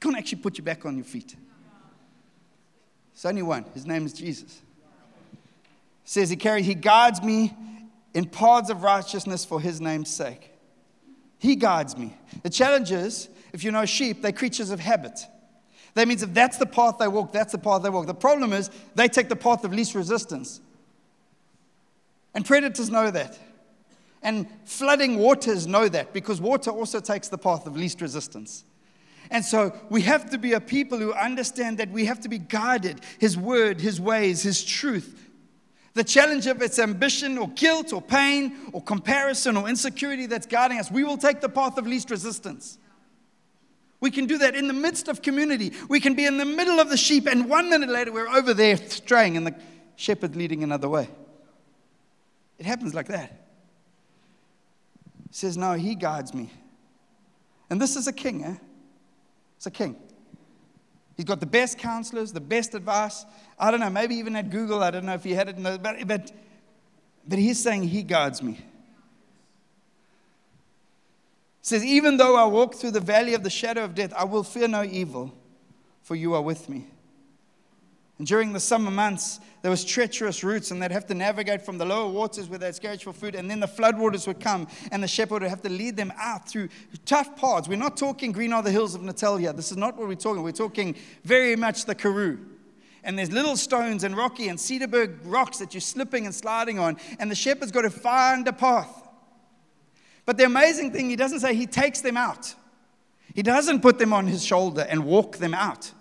Can't 0.02 0.18
actually 0.18 0.42
put 0.42 0.58
you 0.58 0.64
back 0.64 0.86
on 0.86 0.96
your 0.96 1.06
feet. 1.06 1.36
There's 3.14 3.26
only 3.26 3.44
one. 3.44 3.66
His 3.74 3.86
name 3.86 4.06
is 4.06 4.14
Jesus. 4.14 4.62
says 6.04 6.30
he 6.30 6.36
carries, 6.36 6.66
he 6.66 6.74
guides 6.74 7.22
me 7.22 7.56
in 8.14 8.26
paths 8.26 8.70
of 8.70 8.84
righteousness 8.84 9.46
for 9.46 9.62
his 9.62 9.80
name's 9.80 10.10
sake. 10.10 10.52
He 11.38 11.56
guides 11.56 11.96
me. 11.96 12.18
The 12.44 12.50
challenge 12.50 12.92
is, 12.92 13.30
if 13.54 13.64
you 13.64 13.72
know 13.72 13.86
sheep, 13.86 14.22
they're 14.22 14.32
creatures 14.32 14.72
of 14.72 14.80
habit. 14.80 15.26
That 15.94 16.08
means 16.08 16.24
if 16.24 16.34
that's 16.34 16.58
the 16.58 16.66
path 16.66 16.98
they 16.98 17.08
walk, 17.08 17.32
that's 17.32 17.52
the 17.52 17.58
path 17.58 17.84
they 17.84 17.90
walk. 17.90 18.08
The 18.08 18.14
problem 18.14 18.54
is 18.54 18.72
they 18.96 19.08
take 19.08 19.30
the 19.30 19.36
path 19.36 19.64
of 19.64 19.74
least 19.74 19.94
resistance. 19.94 20.62
And 22.34 22.46
predators 22.46 22.90
know 22.90 23.12
that. 23.12 23.38
And 24.24 24.48
flooding 24.66 25.18
waters 25.18 25.68
know 25.68 25.88
that 25.90 26.14
because 26.14 26.40
water 26.40 26.72
also 26.72 27.00
takes 27.00 27.28
the 27.28 27.38
path 27.38 27.68
of 27.68 27.76
least 27.76 28.02
resistance. 28.02 28.64
And 29.32 29.46
so 29.46 29.74
we 29.90 30.02
have 30.02 30.30
to 30.32 30.38
be 30.38 30.54
a 30.54 30.60
people 30.60 31.00
who 31.00 31.14
understand 31.14 31.78
that 31.78 31.90
we 31.90 32.06
have 32.06 32.20
to 32.20 32.30
be 32.30 32.38
guided 32.38 33.00
His 33.18 33.38
word, 33.38 33.80
His 33.80 34.00
ways, 34.00 34.44
His 34.44 34.64
truth. 34.64 35.30
The 35.94 36.04
challenge 36.04 36.48
of 36.48 36.62
its 36.62 36.78
ambition 36.80 37.38
or 37.38 37.48
guilt 37.50 37.94
or 37.94 38.02
pain 38.02 38.56
or 38.74 38.82
comparison 38.84 39.58
or 39.58 39.68
insecurity 39.68 40.26
that's 40.26 40.46
guiding 40.46 40.80
us, 40.80 40.92
we 40.92 41.04
will 41.04 41.18
take 41.18 41.42
the 41.42 41.50
path 41.50 41.78
of 41.78 41.88
least 41.88 42.12
resistance. 42.12 42.78
We 44.02 44.12
can 44.12 44.26
do 44.26 44.38
that 44.40 44.56
in 44.56 44.68
the 44.68 44.74
midst 44.74 45.08
of 45.08 45.22
community. 45.22 45.74
We 45.88 46.00
can 46.00 46.14
be 46.14 46.26
in 46.26 46.38
the 46.38 46.46
middle 46.46 46.80
of 46.80 46.90
the 46.90 46.98
sheep, 46.98 47.28
and 47.28 47.50
one 47.50 47.70
minute 47.70 47.90
later, 47.90 48.12
we're 48.12 48.30
over 48.30 48.54
there 48.54 48.76
straying 48.78 49.38
and 49.38 49.48
the 49.48 49.56
shepherd 49.96 50.36
leading 50.36 50.64
another 50.64 50.90
way. 50.90 51.08
It 52.58 52.66
happens 52.66 52.94
like 52.94 53.08
that. 53.08 53.32
He 55.30 55.36
says, 55.36 55.58
No, 55.58 55.74
he 55.74 55.96
guides 55.96 56.34
me. 56.34 56.52
And 57.70 57.82
this 57.82 57.96
is 57.96 58.08
a 58.08 58.14
king, 58.14 58.44
eh? 58.44 58.56
It's 59.62 59.68
a 59.68 59.70
king. 59.70 59.96
He's 61.16 61.26
got 61.28 61.40
the 61.40 61.46
best 61.46 61.78
counselors, 61.78 62.34
the 62.34 62.42
best 62.42 62.74
advice. 62.74 63.28
I 63.60 63.70
don't 63.70 63.80
know, 63.80 63.92
maybe 63.92 64.16
even 64.16 64.36
at 64.36 64.50
Google. 64.50 64.82
I 64.82 64.90
don't 64.90 65.06
know 65.06 65.14
if 65.14 65.24
he 65.24 65.34
had 65.34 65.50
it, 65.50 65.62
the, 65.62 65.78
but, 65.78 66.08
but, 66.08 66.32
but 67.28 67.38
he's 67.38 67.62
saying, 67.62 67.84
He 67.84 68.02
guards 68.02 68.42
me. 68.42 68.54
He 68.54 68.64
says, 71.62 71.86
Even 71.86 72.18
though 72.18 72.36
I 72.36 72.46
walk 72.46 72.74
through 72.74 72.90
the 72.90 73.00
valley 73.00 73.36
of 73.36 73.44
the 73.44 73.52
shadow 73.52 73.84
of 73.84 73.94
death, 73.94 74.12
I 74.18 74.24
will 74.24 74.42
fear 74.42 74.68
no 74.68 74.82
evil, 74.82 75.32
for 76.02 76.16
you 76.16 76.34
are 76.34 76.42
with 76.42 76.68
me. 76.68 76.88
And 78.22 78.28
during 78.28 78.54
the 78.54 78.60
summer 78.60 78.92
months, 78.92 79.40
there 79.64 79.72
was 79.72 79.84
treacherous 79.84 80.44
routes, 80.44 80.70
and 80.70 80.80
they'd 80.80 80.92
have 80.92 81.08
to 81.08 81.16
navigate 81.16 81.64
from 81.64 81.80
the 81.80 81.86
lower 81.86 82.08
waters 82.08 82.48
where 82.48 82.60
they'd 82.60 82.76
scratch 82.76 83.04
for 83.04 83.14
food, 83.14 83.34
and 83.34 83.50
then 83.50 83.60
the 83.60 83.66
floodwaters 83.66 84.28
would 84.28 84.40
come, 84.40 84.68
and 84.92 85.02
the 85.02 85.08
shepherd 85.08 85.42
would 85.42 85.50
have 85.50 85.64
to 85.64 85.70
lead 85.70 85.98
them 85.98 86.14
out 86.18 86.48
through 86.48 86.70
tough 87.04 87.36
paths. 87.36 87.68
We're 87.68 87.80
not 87.80 87.98
talking 87.98 88.32
green 88.32 88.54
are 88.54 88.62
the 88.62 88.70
hills 88.70 88.94
of 88.94 89.02
Natalia. 89.02 89.54
This 89.54 89.72
is 89.72 89.78
not 89.78 89.98
what 89.98 90.08
we're 90.08 90.14
talking. 90.14 90.44
We're 90.44 90.52
talking 90.52 90.96
very 91.24 91.56
much 91.56 91.86
the 91.86 91.96
Karoo. 91.96 92.38
And 93.04 93.18
there's 93.18 93.32
little 93.32 93.58
stones 93.58 94.04
and 94.04 94.16
rocky 94.16 94.50
and 94.50 94.60
Cederberg 94.60 95.18
rocks 95.24 95.58
that 95.58 95.74
you're 95.74 95.82
slipping 95.82 96.28
and 96.28 96.36
sliding 96.36 96.78
on, 96.78 96.98
and 97.18 97.32
the 97.32 97.34
shepherd's 97.34 97.72
got 97.72 97.82
to 97.82 97.90
find 97.90 98.48
a 98.48 98.54
path. 98.54 99.08
But 100.28 100.38
the 100.38 100.44
amazing 100.44 100.92
thing, 100.94 101.10
he 101.10 101.16
doesn't 101.16 101.40
say 101.40 101.56
he 101.56 101.66
takes 101.66 102.02
them 102.02 102.18
out. 102.18 102.54
He 103.34 103.42
doesn't 103.42 103.82
put 103.82 103.98
them 103.98 104.14
on 104.14 104.28
his 104.28 104.46
shoulder 104.46 104.86
and 104.88 105.06
walk 105.06 105.38
them 105.38 105.56
out. 105.56 105.92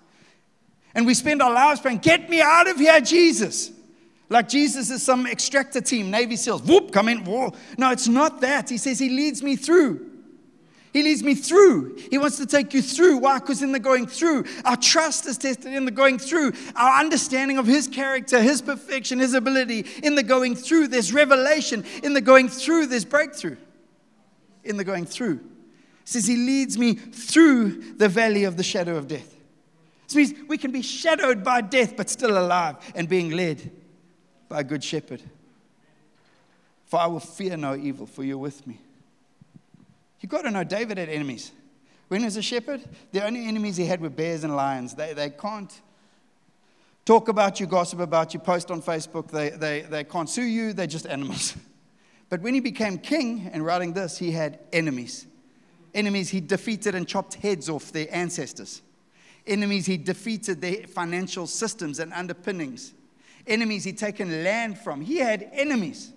And 0.95 1.07
we 1.07 1.15
spend 1.15 1.41
our 1.43 1.53
lives 1.53 1.81
praying, 1.81 1.99
Get 1.99 2.29
me 2.29 2.41
out 2.41 2.69
of 2.69 2.77
here, 2.77 3.01
Jesus. 3.01 3.73
Like 4.29 4.49
Jesus 4.49 4.91
is 4.91 5.03
some 5.03 5.27
extractor 5.27 5.81
team, 5.81 6.11
Navy 6.11 6.37
SEALs. 6.37 6.63
Whoop, 6.63 6.93
come 6.93 7.09
in. 7.09 7.25
Whoa. 7.25 7.53
No, 7.77 7.91
it's 7.91 8.07
not 8.07 8.41
that. 8.41 8.71
He 8.71 8.79
says 8.79 8.99
He 8.99 9.09
leads 9.09 9.43
me 9.43 9.57
through. 9.57 10.09
He 10.93 11.03
leads 11.05 11.23
me 11.23 11.35
through. 11.35 11.97
He 12.11 12.19
wants 12.19 12.37
to 12.39 12.47
take 12.47 12.75
you 12.75 12.83
through. 12.83 13.19
Why? 13.19 13.39
Because 13.39 13.63
in 13.63 13.71
the 13.71 13.79
going 13.79 14.07
through, 14.07 14.45
our 14.65 14.77
trust 14.77 15.27
is 15.27 15.39
tested 15.39 15.73
in 15.73 15.85
the 15.85 15.93
going 15.93 16.19
through. 16.19 16.53
Our 16.75 17.01
understanding 17.01 17.59
of 17.59 17.67
His 17.67 17.87
character, 17.87 18.41
His 18.41 18.61
perfection, 18.61 19.21
His 19.21 19.35
ability, 19.35 19.87
in 20.03 20.17
the 20.17 20.23
going 20.25 20.57
through, 20.57 20.89
there's 20.89 21.13
revelation. 21.13 21.85
In 22.03 22.13
the 22.13 22.21
going 22.21 22.49
through, 22.49 22.87
there's 22.87 23.05
breakthrough. 23.05 23.57
In 24.65 24.77
the 24.77 24.85
going 24.85 25.07
through. 25.07 25.41
Says 26.05 26.27
He 26.27 26.37
leads 26.37 26.77
me 26.77 26.95
through 26.95 27.95
the 27.95 28.09
valley 28.09 28.45
of 28.45 28.57
the 28.57 28.65
shadow 28.65 28.97
of 28.97 29.07
death. 29.07 29.40
This 30.11 30.33
means 30.33 30.49
we 30.49 30.59
can 30.59 30.73
be 30.73 30.83
shadowed 30.83 31.45
by 31.45 31.61
death, 31.61 31.97
but 31.97 32.11
still 32.11 32.37
alive 32.37 32.77
and 32.97 33.09
being 33.09 33.31
led 33.31 33.71
by 34.49 34.61
a 34.61 34.65
good 34.65 34.83
shepherd. 34.83 35.23
For 36.87 36.99
I 36.99 37.07
will 37.07 37.21
fear 37.21 37.57
no 37.57 37.77
evil, 37.77 38.07
for 38.07 38.25
you're 38.25 38.37
with 38.37 38.67
me. 38.67 38.81
You've 40.19 40.31
got 40.31 40.43
to 40.43 40.51
know 40.51 40.65
David 40.65 40.99
had 40.99 41.09
enemies. 41.09 41.53
When 42.09 42.21
he 42.21 42.25
was 42.25 42.37
a 42.37 42.43
shepherd, 42.43 42.83
the 43.13 43.25
only 43.25 43.47
enemies 43.47 43.77
he 43.77 43.87
had 43.87 44.01
were 44.01 44.11
bears 44.11 44.43
and 44.43 44.57
lions. 44.57 44.97
They, 44.97 45.13
they 45.13 45.31
can't 45.31 45.81
talk 47.05 47.29
about 47.29 47.61
you, 47.61 47.67
gossip 47.67 48.01
about 48.01 48.35
you, 48.35 48.41
post 48.41 48.73
on 48.73 48.83
Facebook. 48.83 49.31
They, 49.31 49.51
they, 49.51 49.83
they 49.83 50.03
can't 50.03 50.29
sue 50.29 50.43
you, 50.43 50.73
they're 50.73 50.87
just 50.87 51.07
animals. 51.07 51.57
But 52.29 52.43
when 52.43 52.55
he 52.55 52.61
became 52.61 52.97
king 52.99 53.51
and 53.53 53.67
writing 53.67 53.93
this, 53.93 54.17
he 54.17 54.31
had 54.31 54.61
enemies. 54.73 55.27
Enemies 55.93 56.29
he 56.29 56.41
defeated 56.41 56.95
and 56.95 57.09
chopped 57.09 57.35
heads 57.35 57.69
off 57.69 57.91
their 57.91 58.07
ancestors. 58.09 58.83
Enemies, 59.47 59.87
he 59.87 59.97
defeated 59.97 60.61
their 60.61 60.87
financial 60.87 61.47
systems 61.47 61.99
and 61.99 62.13
underpinnings. 62.13 62.93
Enemies, 63.47 63.85
he'd 63.85 63.99
taken 63.99 64.45
land 64.45 64.79
from. 64.79 65.01
He 65.01 65.17
had 65.17 65.49
enemies. 65.53 66.13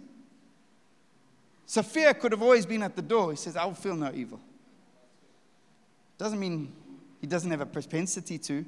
So 1.65 1.81
fear 1.81 2.13
could 2.13 2.31
have 2.31 2.41
always 2.41 2.65
been 2.65 2.83
at 2.83 2.95
the 2.95 3.01
door. 3.01 3.31
He 3.31 3.37
says, 3.37 3.55
I 3.55 3.65
will 3.65 3.73
feel 3.73 3.95
no 3.95 4.11
evil. 4.13 4.39
Doesn't 6.17 6.39
mean 6.39 6.73
he 7.21 7.27
doesn't 7.27 7.49
have 7.49 7.61
a 7.61 7.65
propensity 7.65 8.37
to. 8.39 8.65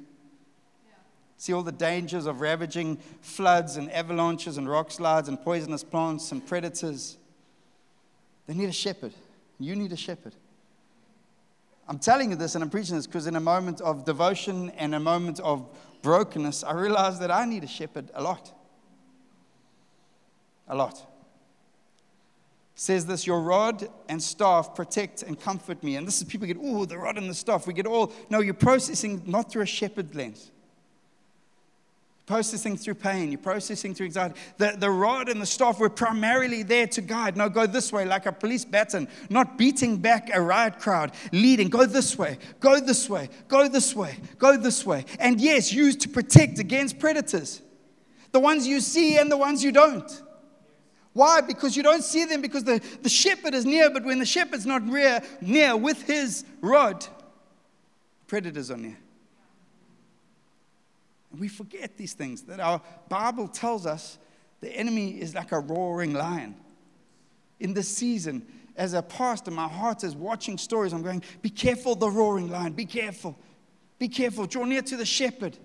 See 1.36 1.52
all 1.52 1.62
the 1.62 1.72
dangers 1.72 2.26
of 2.26 2.40
ravaging 2.40 2.96
floods 3.20 3.76
and 3.76 3.92
avalanches 3.92 4.56
and 4.56 4.68
rock 4.68 4.90
slides 4.90 5.28
and 5.28 5.40
poisonous 5.40 5.84
plants 5.84 6.32
and 6.32 6.44
predators. 6.44 7.18
They 8.46 8.54
need 8.54 8.70
a 8.70 8.72
shepherd. 8.72 9.12
You 9.58 9.76
need 9.76 9.92
a 9.92 9.96
shepherd. 9.96 10.34
I'm 11.88 11.98
telling 11.98 12.30
you 12.30 12.36
this 12.36 12.54
and 12.54 12.64
I'm 12.64 12.70
preaching 12.70 12.96
this 12.96 13.06
because 13.06 13.26
in 13.26 13.36
a 13.36 13.40
moment 13.40 13.80
of 13.80 14.04
devotion 14.04 14.70
and 14.70 14.94
a 14.94 15.00
moment 15.00 15.38
of 15.40 15.68
brokenness, 16.02 16.64
I 16.64 16.72
realized 16.72 17.20
that 17.20 17.30
I 17.30 17.44
need 17.44 17.64
a 17.64 17.68
shepherd 17.68 18.10
a 18.14 18.22
lot. 18.22 18.52
A 20.68 20.74
lot. 20.74 21.00
Says 22.74 23.06
this, 23.06 23.26
your 23.26 23.40
rod 23.40 23.88
and 24.08 24.22
staff 24.22 24.74
protect 24.74 25.22
and 25.22 25.40
comfort 25.40 25.82
me. 25.82 25.96
And 25.96 26.06
this 26.06 26.18
is 26.18 26.24
people 26.24 26.46
get, 26.46 26.58
oh, 26.60 26.84
the 26.84 26.98
rod 26.98 27.16
and 27.18 27.30
the 27.30 27.34
staff. 27.34 27.66
We 27.66 27.72
get 27.72 27.86
all, 27.86 28.12
no, 28.28 28.40
you're 28.40 28.52
processing 28.52 29.22
not 29.24 29.50
through 29.50 29.62
a 29.62 29.66
shepherd 29.66 30.14
lens 30.14 30.50
processing 32.26 32.76
through 32.76 32.94
pain, 32.94 33.30
you're 33.30 33.38
processing 33.38 33.94
through 33.94 34.06
anxiety. 34.06 34.34
The, 34.58 34.74
the 34.76 34.90
rod 34.90 35.28
and 35.28 35.40
the 35.40 35.46
staff 35.46 35.78
were 35.78 35.88
primarily 35.88 36.64
there 36.64 36.88
to 36.88 37.00
guide. 37.00 37.36
No, 37.36 37.48
go 37.48 37.66
this 37.66 37.92
way, 37.92 38.04
like 38.04 38.26
a 38.26 38.32
police 38.32 38.64
baton, 38.64 39.06
not 39.30 39.56
beating 39.56 39.96
back 39.98 40.30
a 40.34 40.40
riot 40.40 40.80
crowd, 40.80 41.12
leading. 41.32 41.68
Go 41.68 41.86
this 41.86 42.18
way, 42.18 42.38
go 42.58 42.80
this 42.80 43.08
way, 43.08 43.28
go 43.46 43.68
this 43.68 43.94
way, 43.94 44.16
go 44.38 44.56
this 44.56 44.84
way. 44.84 45.04
And 45.20 45.40
yes, 45.40 45.72
used 45.72 46.00
to 46.00 46.08
protect 46.08 46.58
against 46.58 46.98
predators, 46.98 47.62
the 48.32 48.40
ones 48.40 48.66
you 48.66 48.80
see 48.80 49.16
and 49.18 49.30
the 49.30 49.36
ones 49.36 49.62
you 49.62 49.70
don't. 49.70 50.22
Why? 51.12 51.40
Because 51.40 51.76
you 51.76 51.82
don't 51.82 52.02
see 52.02 52.24
them 52.24 52.42
because 52.42 52.64
the, 52.64 52.82
the 53.02 53.08
shepherd 53.08 53.54
is 53.54 53.64
near, 53.64 53.88
but 53.88 54.04
when 54.04 54.18
the 54.18 54.26
shepherd's 54.26 54.66
not 54.66 54.82
near, 54.84 55.22
near 55.40 55.76
with 55.76 56.02
his 56.02 56.44
rod, 56.60 57.06
predators 58.26 58.70
are 58.70 58.76
near. 58.76 58.98
And 61.36 61.40
we 61.42 61.48
forget 61.48 61.98
these 61.98 62.14
things 62.14 62.44
that 62.44 62.60
our 62.60 62.80
Bible 63.10 63.46
tells 63.46 63.84
us 63.84 64.16
the 64.62 64.74
enemy 64.74 65.20
is 65.20 65.34
like 65.34 65.52
a 65.52 65.60
roaring 65.60 66.14
lion. 66.14 66.56
In 67.60 67.74
this 67.74 67.94
season, 67.94 68.46
as 68.74 68.94
a 68.94 69.02
pastor, 69.02 69.50
my 69.50 69.68
heart 69.68 70.02
is 70.02 70.16
watching 70.16 70.56
stories. 70.56 70.94
I'm 70.94 71.02
going, 71.02 71.22
be 71.42 71.50
careful, 71.50 71.94
the 71.94 72.08
roaring 72.08 72.48
lion, 72.48 72.72
be 72.72 72.86
careful. 72.86 73.36
Be 73.98 74.08
careful, 74.08 74.46
draw 74.46 74.64
near 74.64 74.80
to 74.80 74.96
the 74.96 75.04
shepherd. 75.04 75.58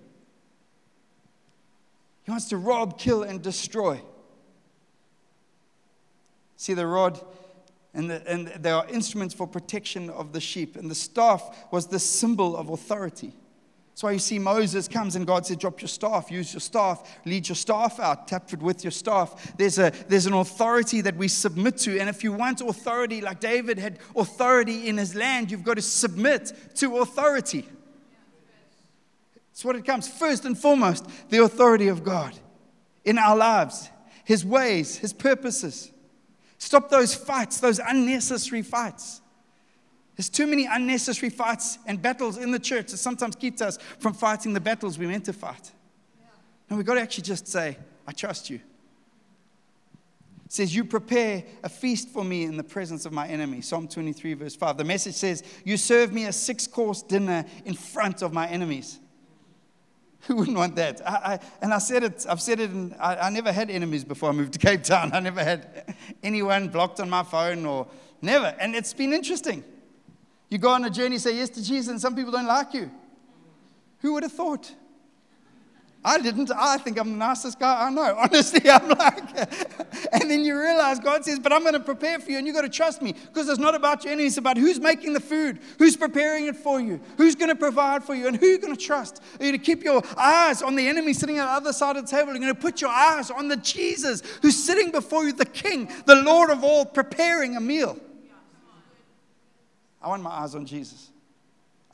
He 2.24 2.30
wants 2.30 2.50
to 2.50 2.58
rob, 2.58 2.98
kill, 2.98 3.22
and 3.22 3.40
destroy. 3.40 4.02
See, 6.58 6.74
the 6.74 6.86
rod 6.86 7.18
and, 7.94 8.10
the, 8.10 8.30
and 8.30 8.48
there 8.48 8.74
are 8.74 8.86
instruments 8.88 9.34
for 9.34 9.46
protection 9.46 10.10
of 10.10 10.34
the 10.34 10.40
sheep, 10.40 10.76
and 10.76 10.90
the 10.90 10.94
staff 10.94 11.66
was 11.70 11.86
the 11.86 11.98
symbol 11.98 12.58
of 12.58 12.68
authority. 12.68 13.32
That's 13.92 14.02
why 14.02 14.12
you 14.12 14.18
see 14.18 14.38
Moses 14.38 14.88
comes 14.88 15.16
and 15.16 15.26
God 15.26 15.44
said, 15.46 15.58
Drop 15.58 15.80
your 15.80 15.88
staff, 15.88 16.30
use 16.30 16.54
your 16.54 16.60
staff, 16.60 17.20
lead 17.26 17.46
your 17.48 17.56
staff 17.56 18.00
out, 18.00 18.26
tap 18.26 18.50
it 18.52 18.60
with 18.60 18.82
your 18.82 18.90
staff. 18.90 19.54
There's, 19.56 19.78
a, 19.78 19.92
there's 20.08 20.24
an 20.26 20.32
authority 20.32 21.02
that 21.02 21.16
we 21.16 21.28
submit 21.28 21.76
to. 21.78 21.98
And 22.00 22.08
if 22.08 22.24
you 22.24 22.32
want 22.32 22.62
authority, 22.62 23.20
like 23.20 23.40
David 23.40 23.78
had 23.78 23.98
authority 24.16 24.88
in 24.88 24.96
his 24.96 25.14
land, 25.14 25.50
you've 25.50 25.62
got 25.62 25.74
to 25.74 25.82
submit 25.82 26.52
to 26.76 26.98
authority. 26.98 27.68
It's 29.52 29.64
what 29.64 29.76
it 29.76 29.84
comes 29.84 30.08
first 30.08 30.44
and 30.44 30.58
foremost 30.58 31.06
the 31.28 31.44
authority 31.44 31.88
of 31.88 32.02
God 32.02 32.32
in 33.04 33.18
our 33.18 33.36
lives, 33.36 33.90
His 34.24 34.44
ways, 34.44 34.96
His 34.96 35.12
purposes. 35.12 35.90
Stop 36.58 36.88
those 36.90 37.14
fights, 37.14 37.60
those 37.60 37.78
unnecessary 37.78 38.62
fights. 38.62 39.21
There's 40.16 40.28
too 40.28 40.46
many 40.46 40.66
unnecessary 40.66 41.30
fights 41.30 41.78
and 41.86 42.00
battles 42.00 42.36
in 42.36 42.50
the 42.50 42.58
church 42.58 42.90
that 42.90 42.98
sometimes 42.98 43.34
keeps 43.34 43.62
us 43.62 43.78
from 43.98 44.12
fighting 44.12 44.52
the 44.52 44.60
battles 44.60 44.98
we're 44.98 45.08
meant 45.08 45.24
to 45.24 45.32
fight. 45.32 45.72
And 46.68 46.76
we've 46.76 46.86
got 46.86 46.94
to 46.94 47.00
actually 47.00 47.24
just 47.24 47.46
say, 47.48 47.76
I 48.06 48.12
trust 48.12 48.50
you. 48.50 48.60
It 50.44 50.52
says, 50.52 50.74
You 50.74 50.84
prepare 50.84 51.44
a 51.62 51.68
feast 51.68 52.10
for 52.10 52.24
me 52.24 52.44
in 52.44 52.56
the 52.56 52.64
presence 52.64 53.06
of 53.06 53.12
my 53.12 53.26
enemy. 53.26 53.62
Psalm 53.62 53.88
23, 53.88 54.34
verse 54.34 54.54
5. 54.54 54.76
The 54.76 54.84
message 54.84 55.14
says, 55.14 55.42
You 55.64 55.76
serve 55.76 56.12
me 56.12 56.26
a 56.26 56.32
six 56.32 56.66
course 56.66 57.02
dinner 57.02 57.44
in 57.64 57.74
front 57.74 58.22
of 58.22 58.32
my 58.32 58.46
enemies. 58.48 59.00
Who 60.26 60.36
wouldn't 60.36 60.56
want 60.56 60.76
that? 60.76 61.00
I, 61.06 61.12
I, 61.12 61.38
and 61.62 61.72
I 61.72 61.78
said 61.78 62.04
it, 62.04 62.26
I've 62.28 62.40
said 62.40 62.60
it, 62.60 62.70
and 62.70 62.94
I, 63.00 63.16
I 63.16 63.30
never 63.30 63.50
had 63.50 63.70
enemies 63.70 64.04
before 64.04 64.28
I 64.28 64.32
moved 64.32 64.52
to 64.52 64.58
Cape 64.58 64.82
Town. 64.82 65.10
I 65.14 65.20
never 65.20 65.42
had 65.42 65.94
anyone 66.22 66.68
blocked 66.68 67.00
on 67.00 67.08
my 67.08 67.22
phone 67.22 67.64
or 67.64 67.86
never. 68.20 68.54
And 68.60 68.74
it's 68.74 68.92
been 68.92 69.12
interesting. 69.12 69.64
You 70.52 70.58
go 70.58 70.68
on 70.68 70.84
a 70.84 70.90
journey, 70.90 71.16
say 71.16 71.34
yes 71.36 71.48
to 71.48 71.64
Jesus, 71.64 71.88
and 71.88 71.98
some 71.98 72.14
people 72.14 72.30
don't 72.30 72.46
like 72.46 72.74
you. 72.74 72.90
Who 74.00 74.12
would 74.12 74.22
have 74.22 74.32
thought? 74.32 74.70
I 76.04 76.18
didn't. 76.20 76.50
I 76.54 76.76
think 76.76 77.00
I'm 77.00 77.12
the 77.12 77.16
nicest 77.16 77.58
guy 77.58 77.86
I 77.86 77.88
know. 77.88 78.14
Honestly, 78.18 78.68
I'm 78.68 78.86
like, 78.86 79.34
and 80.12 80.30
then 80.30 80.44
you 80.44 80.60
realize 80.60 81.00
God 81.00 81.24
says, 81.24 81.38
but 81.38 81.54
I'm 81.54 81.62
going 81.62 81.72
to 81.72 81.80
prepare 81.80 82.18
for 82.18 82.30
you, 82.30 82.36
and 82.36 82.46
you've 82.46 82.54
got 82.54 82.62
to 82.62 82.68
trust 82.68 83.00
me 83.00 83.14
because 83.14 83.48
it's 83.48 83.58
not 83.58 83.74
about 83.74 84.04
your 84.04 84.12
enemies, 84.12 84.32
it's 84.32 84.38
about 84.38 84.58
who's 84.58 84.78
making 84.78 85.14
the 85.14 85.20
food, 85.20 85.58
who's 85.78 85.96
preparing 85.96 86.44
it 86.48 86.56
for 86.56 86.78
you, 86.78 87.00
who's 87.16 87.34
going 87.34 87.48
to 87.48 87.56
provide 87.56 88.04
for 88.04 88.14
you, 88.14 88.28
and 88.28 88.36
who 88.36 88.44
you're 88.44 88.58
going 88.58 88.76
to 88.76 88.84
trust. 88.84 89.22
Are 89.40 89.46
you 89.46 89.52
to 89.52 89.58
keep 89.58 89.82
your 89.82 90.02
eyes 90.18 90.60
on 90.60 90.76
the 90.76 90.86
enemy 90.86 91.14
sitting 91.14 91.40
on 91.40 91.46
the 91.46 91.52
other 91.52 91.72
side 91.72 91.96
of 91.96 92.04
the 92.04 92.10
table? 92.10 92.32
You're 92.32 92.42
going 92.42 92.54
to 92.54 92.60
put 92.60 92.82
your 92.82 92.90
eyes 92.90 93.30
on 93.30 93.48
the 93.48 93.56
Jesus 93.56 94.22
who's 94.42 94.62
sitting 94.62 94.90
before 94.90 95.24
you, 95.24 95.32
the 95.32 95.46
King, 95.46 95.90
the 96.04 96.16
Lord 96.16 96.50
of 96.50 96.62
all, 96.62 96.84
preparing 96.84 97.56
a 97.56 97.60
meal. 97.60 97.98
I 100.02 100.08
want 100.08 100.22
my 100.22 100.30
eyes 100.30 100.54
on 100.54 100.66
Jesus. 100.66 101.12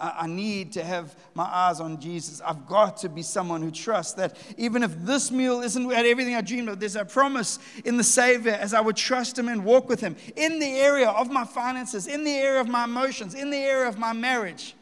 I 0.00 0.28
need 0.28 0.72
to 0.74 0.84
have 0.84 1.16
my 1.34 1.42
eyes 1.42 1.80
on 1.80 2.00
Jesus. 2.00 2.40
I've 2.40 2.68
got 2.68 2.98
to 2.98 3.08
be 3.08 3.22
someone 3.22 3.62
who 3.62 3.72
trusts 3.72 4.12
that 4.12 4.36
even 4.56 4.84
if 4.84 4.96
this 5.00 5.32
meal 5.32 5.60
isn't 5.60 5.90
everything 5.90 6.36
I 6.36 6.40
dreamed 6.40 6.68
of, 6.68 6.78
there's 6.78 6.94
a 6.94 7.04
promise 7.04 7.58
in 7.84 7.96
the 7.96 8.04
Savior 8.04 8.52
as 8.52 8.74
I 8.74 8.80
would 8.80 8.94
trust 8.94 9.36
Him 9.36 9.48
and 9.48 9.64
walk 9.64 9.88
with 9.88 10.00
Him 10.00 10.14
in 10.36 10.60
the 10.60 10.70
area 10.70 11.08
of 11.08 11.32
my 11.32 11.44
finances, 11.44 12.06
in 12.06 12.22
the 12.22 12.30
area 12.30 12.60
of 12.60 12.68
my 12.68 12.84
emotions, 12.84 13.34
in 13.34 13.50
the 13.50 13.56
area 13.56 13.88
of 13.88 13.98
my 13.98 14.12
marriage, 14.12 14.76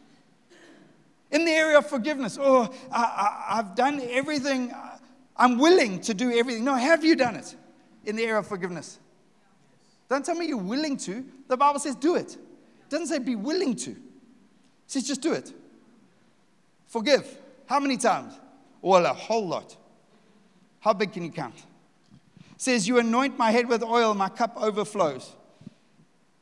in 1.31 1.47
the 1.47 1.53
area 1.53 1.79
of 1.79 1.87
forgiveness. 1.87 2.37
Oh, 2.39 2.71
I, 2.93 3.57
have 3.57 3.75
done 3.75 4.03
everything. 4.11 4.71
I'm 5.35 5.57
willing 5.57 6.03
to 6.03 6.12
do 6.12 6.31
everything. 6.31 6.62
No, 6.62 6.75
have 6.75 7.07
you 7.07 7.17
done 7.17 7.37
it 7.37 7.57
in 8.05 8.17
the 8.17 8.25
area 8.25 8.41
of 8.41 8.47
forgiveness? 8.47 8.99
Don't 10.11 10.27
tell 10.27 10.35
me 10.35 10.47
you're 10.47 10.59
willing 10.59 10.99
to. 10.99 11.25
The 11.49 11.57
Bible 11.57 11.81
says 11.81 11.97
do 11.97 12.17
it. 12.17 12.37
Doesn't 12.88 13.09
say 13.09 13.18
be 13.18 13.37
willing 13.37 13.75
to. 13.77 13.90
It 13.90 13.96
says 14.87 15.07
just 15.07 15.22
do 15.22 15.33
it. 15.33 15.53
Forgive. 16.87 17.27
How 17.66 17.81
many 17.81 17.96
times? 17.96 18.35
Well, 18.81 19.05
a 19.07 19.12
whole 19.12 19.46
lot. 19.46 19.77
How 20.81 20.92
big 20.92 21.12
can 21.12 21.25
you 21.25 21.33
count? 21.33 21.57
It 21.57 22.62
says, 22.62 22.87
You 22.87 22.99
anoint 22.99 23.37
my 23.37 23.51
head 23.51 23.68
with 23.68 23.83
oil, 23.83 24.14
my 24.14 24.29
cup 24.29 24.57
overflows. 24.57 25.35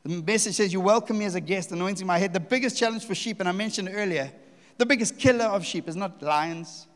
The 0.03 0.21
message 0.21 0.55
says, 0.55 0.71
You 0.71 0.79
welcome 0.79 1.17
me 1.17 1.25
as 1.25 1.35
a 1.35 1.41
guest, 1.41 1.71
anointing 1.71 2.05
my 2.05 2.19
head. 2.19 2.31
The 2.31 2.39
biggest 2.39 2.77
challenge 2.77 3.05
for 3.05 3.15
sheep, 3.15 3.39
and 3.39 3.49
I 3.49 3.51
mentioned 3.51 3.89
earlier, 3.91 4.31
the 4.77 4.85
biggest 4.85 5.17
killer 5.17 5.45
of 5.45 5.65
sheep 5.65 5.87
is 5.87 5.95
not 5.95 6.21
lions, 6.21 6.87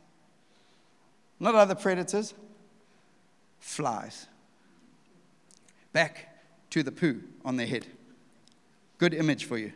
not 1.40 1.56
other 1.56 1.76
predators, 1.76 2.34
flies. 3.60 4.28
Back 5.92 6.30
to 6.70 6.84
the 6.84 6.92
poo 6.92 7.22
on 7.44 7.56
their 7.56 7.66
head. 7.66 7.88
Good 9.00 9.16
image 9.16 9.46
for 9.46 9.58
you. 9.58 9.74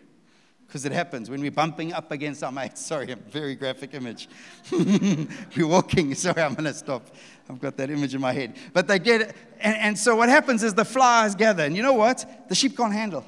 Because 0.67 0.85
it 0.85 0.91
happens 0.91 1.29
when 1.29 1.41
we're 1.41 1.51
bumping 1.51 1.93
up 1.93 2.11
against 2.11 2.43
our 2.43 2.51
mates. 2.51 2.81
Sorry, 2.85 3.11
a 3.11 3.15
very 3.15 3.55
graphic 3.55 3.93
image. 3.93 4.27
we're 4.71 5.67
walking. 5.67 6.13
Sorry, 6.15 6.41
I'm 6.41 6.53
going 6.53 6.65
to 6.65 6.73
stop. 6.73 7.15
I've 7.49 7.59
got 7.59 7.77
that 7.77 7.89
image 7.89 8.13
in 8.13 8.21
my 8.21 8.33
head. 8.33 8.55
But 8.73 8.87
they 8.87 8.99
get 8.99 9.21
it. 9.21 9.35
And, 9.59 9.77
and 9.77 9.97
so 9.97 10.15
what 10.15 10.29
happens 10.29 10.61
is 10.61 10.73
the 10.73 10.85
flies 10.85 11.35
gather. 11.35 11.63
And 11.63 11.75
you 11.75 11.81
know 11.81 11.93
what? 11.93 12.47
The 12.49 12.55
sheep 12.55 12.75
can't 12.77 12.93
handle. 12.93 13.25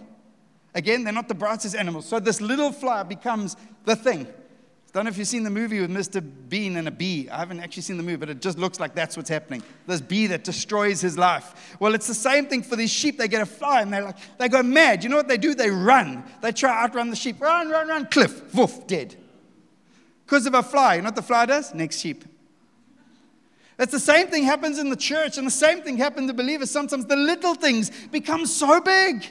Again, 0.73 1.03
they're 1.05 1.13
not 1.13 1.29
the 1.29 1.35
brightest 1.35 1.75
animals. 1.75 2.05
So 2.05 2.19
this 2.19 2.41
little 2.41 2.71
fly 2.71 3.03
becomes 3.03 3.55
the 3.85 3.95
thing. 3.95 4.27
Don't 4.95 5.03
know 5.03 5.09
if 5.09 5.17
you've 5.17 5.27
seen 5.27 5.43
the 5.43 5.49
movie 5.49 5.81
with 5.81 5.91
Mr. 5.91 6.25
Bean 6.47 6.77
and 6.77 6.87
a 6.87 6.91
bee. 6.91 7.27
I 7.29 7.39
haven't 7.39 7.59
actually 7.59 7.81
seen 7.81 7.97
the 7.97 8.03
movie, 8.03 8.15
but 8.15 8.29
it 8.29 8.41
just 8.41 8.57
looks 8.57 8.79
like 8.79 8.95
that's 8.95 9.17
what's 9.17 9.27
happening. 9.29 9.61
This 9.87 9.99
bee 9.99 10.27
that 10.27 10.45
destroys 10.45 11.01
his 11.01 11.17
life. 11.17 11.75
Well, 11.81 11.95
it's 11.95 12.07
the 12.07 12.13
same 12.13 12.45
thing 12.45 12.63
for 12.63 12.77
these 12.77 12.91
sheep. 12.91 13.17
They 13.17 13.27
get 13.27 13.41
a 13.41 13.45
fly 13.45 13.81
and 13.81 13.91
they're 13.91 14.05
like 14.05 14.15
they 14.37 14.47
go 14.47 14.63
mad. 14.63 15.03
You 15.03 15.09
know 15.09 15.17
what 15.17 15.27
they 15.27 15.35
do? 15.37 15.53
They 15.53 15.69
run. 15.69 16.23
They 16.41 16.53
try 16.53 16.69
to 16.69 16.83
outrun 16.85 17.09
the 17.09 17.17
sheep. 17.17 17.41
Run, 17.41 17.67
run, 17.67 17.89
run. 17.89 18.05
Cliff, 18.05 18.55
woof, 18.55 18.87
dead. 18.87 19.17
Because 20.25 20.45
of 20.45 20.53
a 20.53 20.63
fly. 20.63 20.95
You 20.95 21.01
know 21.01 21.07
what 21.07 21.17
the 21.17 21.23
fly 21.23 21.45
does? 21.45 21.73
Next 21.73 21.99
sheep. 21.99 22.23
It's 23.77 23.91
the 23.91 23.99
same 23.99 24.27
thing 24.27 24.45
happens 24.45 24.79
in 24.79 24.89
the 24.89 24.95
church, 24.95 25.37
and 25.37 25.45
the 25.45 25.51
same 25.51 25.81
thing 25.81 25.97
happens 25.97 26.29
to 26.29 26.33
believers. 26.33 26.71
Sometimes 26.71 27.05
the 27.05 27.17
little 27.17 27.55
things 27.55 27.91
become 28.11 28.45
so 28.45 28.79
big 28.79 29.27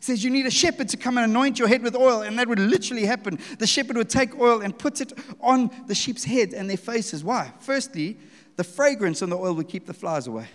says 0.00 0.24
you 0.24 0.30
need 0.30 0.46
a 0.46 0.50
shepherd 0.50 0.88
to 0.88 0.96
come 0.96 1.18
and 1.18 1.30
anoint 1.30 1.58
your 1.58 1.68
head 1.68 1.82
with 1.82 1.94
oil, 1.94 2.22
and 2.22 2.38
that 2.38 2.48
would 2.48 2.58
literally 2.58 3.04
happen. 3.04 3.38
The 3.58 3.66
shepherd 3.66 3.96
would 3.96 4.10
take 4.10 4.38
oil 4.38 4.62
and 4.62 4.76
put 4.76 5.00
it 5.00 5.12
on 5.40 5.70
the 5.86 5.94
sheep's 5.94 6.24
head 6.24 6.54
and 6.54 6.68
their 6.68 6.78
faces. 6.78 7.22
Why? 7.22 7.52
Firstly, 7.60 8.16
the 8.56 8.64
fragrance 8.64 9.22
on 9.22 9.30
the 9.30 9.36
oil 9.36 9.54
would 9.54 9.68
keep 9.68 9.86
the 9.86 9.94
flies 9.94 10.26
away. 10.26 10.48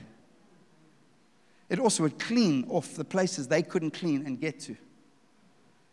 It 1.70 1.80
also 1.80 2.04
would 2.04 2.20
clean 2.20 2.66
off 2.70 2.96
the 2.96 3.06
places 3.06 3.48
they 3.48 3.62
couldn't 3.64 3.92
clean 3.92 4.26
and 4.26 4.40
get 4.40 4.60
to. 4.62 4.76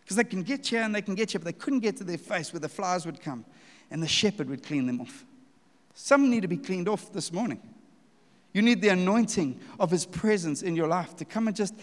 Because 0.00 0.16
they 0.16 0.24
can 0.24 0.42
get 0.42 0.66
here 0.66 0.82
and 0.82 0.94
they 0.94 1.02
can 1.02 1.14
get 1.14 1.30
here, 1.30 1.38
but 1.38 1.44
they 1.44 1.52
couldn't 1.52 1.80
get 1.80 1.96
to 1.98 2.04
their 2.04 2.18
face 2.18 2.52
where 2.52 2.60
the 2.60 2.68
flies 2.68 3.06
would 3.06 3.20
come, 3.20 3.44
and 3.90 4.02
the 4.02 4.08
shepherd 4.08 4.48
would 4.48 4.62
clean 4.62 4.86
them 4.86 5.00
off. 5.00 5.24
Some 5.94 6.30
need 6.30 6.40
to 6.40 6.48
be 6.48 6.56
cleaned 6.56 6.88
off 6.88 7.12
this 7.12 7.32
morning. 7.32 7.60
You 8.52 8.62
need 8.62 8.82
the 8.82 8.88
anointing 8.88 9.60
of 9.78 9.90
his 9.90 10.04
presence 10.04 10.62
in 10.62 10.76
your 10.76 10.88
life 10.88 11.16
to 11.16 11.24
come 11.24 11.48
and 11.48 11.56
just 11.56 11.74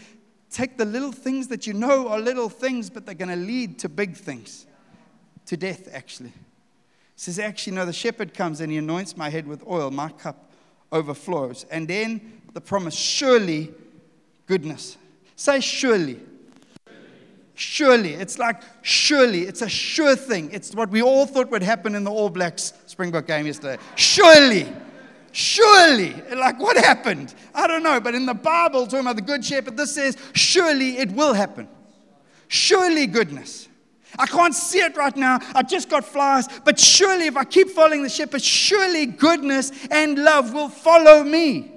Take 0.49 0.77
the 0.77 0.85
little 0.85 1.12
things 1.12 1.47
that 1.49 1.67
you 1.67 1.73
know 1.73 2.07
are 2.07 2.19
little 2.19 2.49
things, 2.49 2.89
but 2.89 3.05
they're 3.05 3.15
going 3.15 3.29
to 3.29 3.35
lead 3.35 3.79
to 3.79 3.89
big 3.89 4.15
things, 4.15 4.65
to 5.45 5.55
death, 5.55 5.88
actually. 5.93 6.29
He 6.29 6.35
says, 7.15 7.38
Actually, 7.38 7.75
no, 7.75 7.85
the 7.85 7.93
shepherd 7.93 8.33
comes 8.33 8.59
and 8.62 8.71
he 8.71 8.77
anoints 8.77 9.15
my 9.15 9.29
head 9.29 9.47
with 9.47 9.63
oil, 9.67 9.91
my 9.91 10.09
cup 10.09 10.51
overflows. 10.91 11.65
And 11.69 11.88
then 11.88 12.41
the 12.53 12.62
promise, 12.62 12.95
surely 12.95 13.71
goodness. 14.47 14.97
Say, 15.35 15.59
surely. 15.59 16.19
Surely. 17.53 18.13
It's 18.13 18.39
like, 18.39 18.62
surely. 18.81 19.41
It's 19.41 19.62
a 19.62 19.69
sure 19.69 20.15
thing. 20.15 20.49
It's 20.51 20.73
what 20.73 20.89
we 20.89 21.01
all 21.01 21.25
thought 21.25 21.51
would 21.51 21.62
happen 21.62 21.93
in 21.93 22.03
the 22.03 22.12
All 22.12 22.29
Blacks 22.29 22.73
Springbok 22.88 23.27
game 23.27 23.45
yesterday. 23.45 23.77
Surely. 23.95 24.67
Surely, 25.32 26.13
like 26.36 26.60
what 26.60 26.78
happened? 26.78 27.34
I 27.54 27.68
don't 27.68 27.84
know, 27.84 28.00
but 28.00 28.15
in 28.15 28.26
the 28.26 28.34
Bible, 28.34 28.86
talking 28.86 29.02
about 29.02 29.15
the 29.15 29.22
Good 29.22 29.46
Shepherd, 29.46 29.78
this 29.78 29.96
says, 29.96 30.18
surely 30.34 30.98
it 30.98 31.12
will 31.12 31.34
happen. 31.34 31.68
Surely 32.48 33.06
goodness. 33.06 33.68
I 34.18 34.26
can't 34.26 34.56
see 34.56 34.80
it 34.80 34.98
right 34.98 35.15
now. 35.15 35.39
I 35.54 35.62
just 35.62 35.88
got 35.89 36.04
flies, 36.04 36.48
but 36.65 36.80
surely 36.80 37.28
if 37.28 37.38
I 37.38 37.44
keep 37.44 37.70
following 37.70 38.02
the 38.02 38.10
shepherd, 38.10 38.42
surely 38.42 39.06
goodness 39.06 39.72
and 39.92 40.18
love 40.18 40.54
will 40.54 40.70
follow 40.70 41.24
me. 41.24 41.72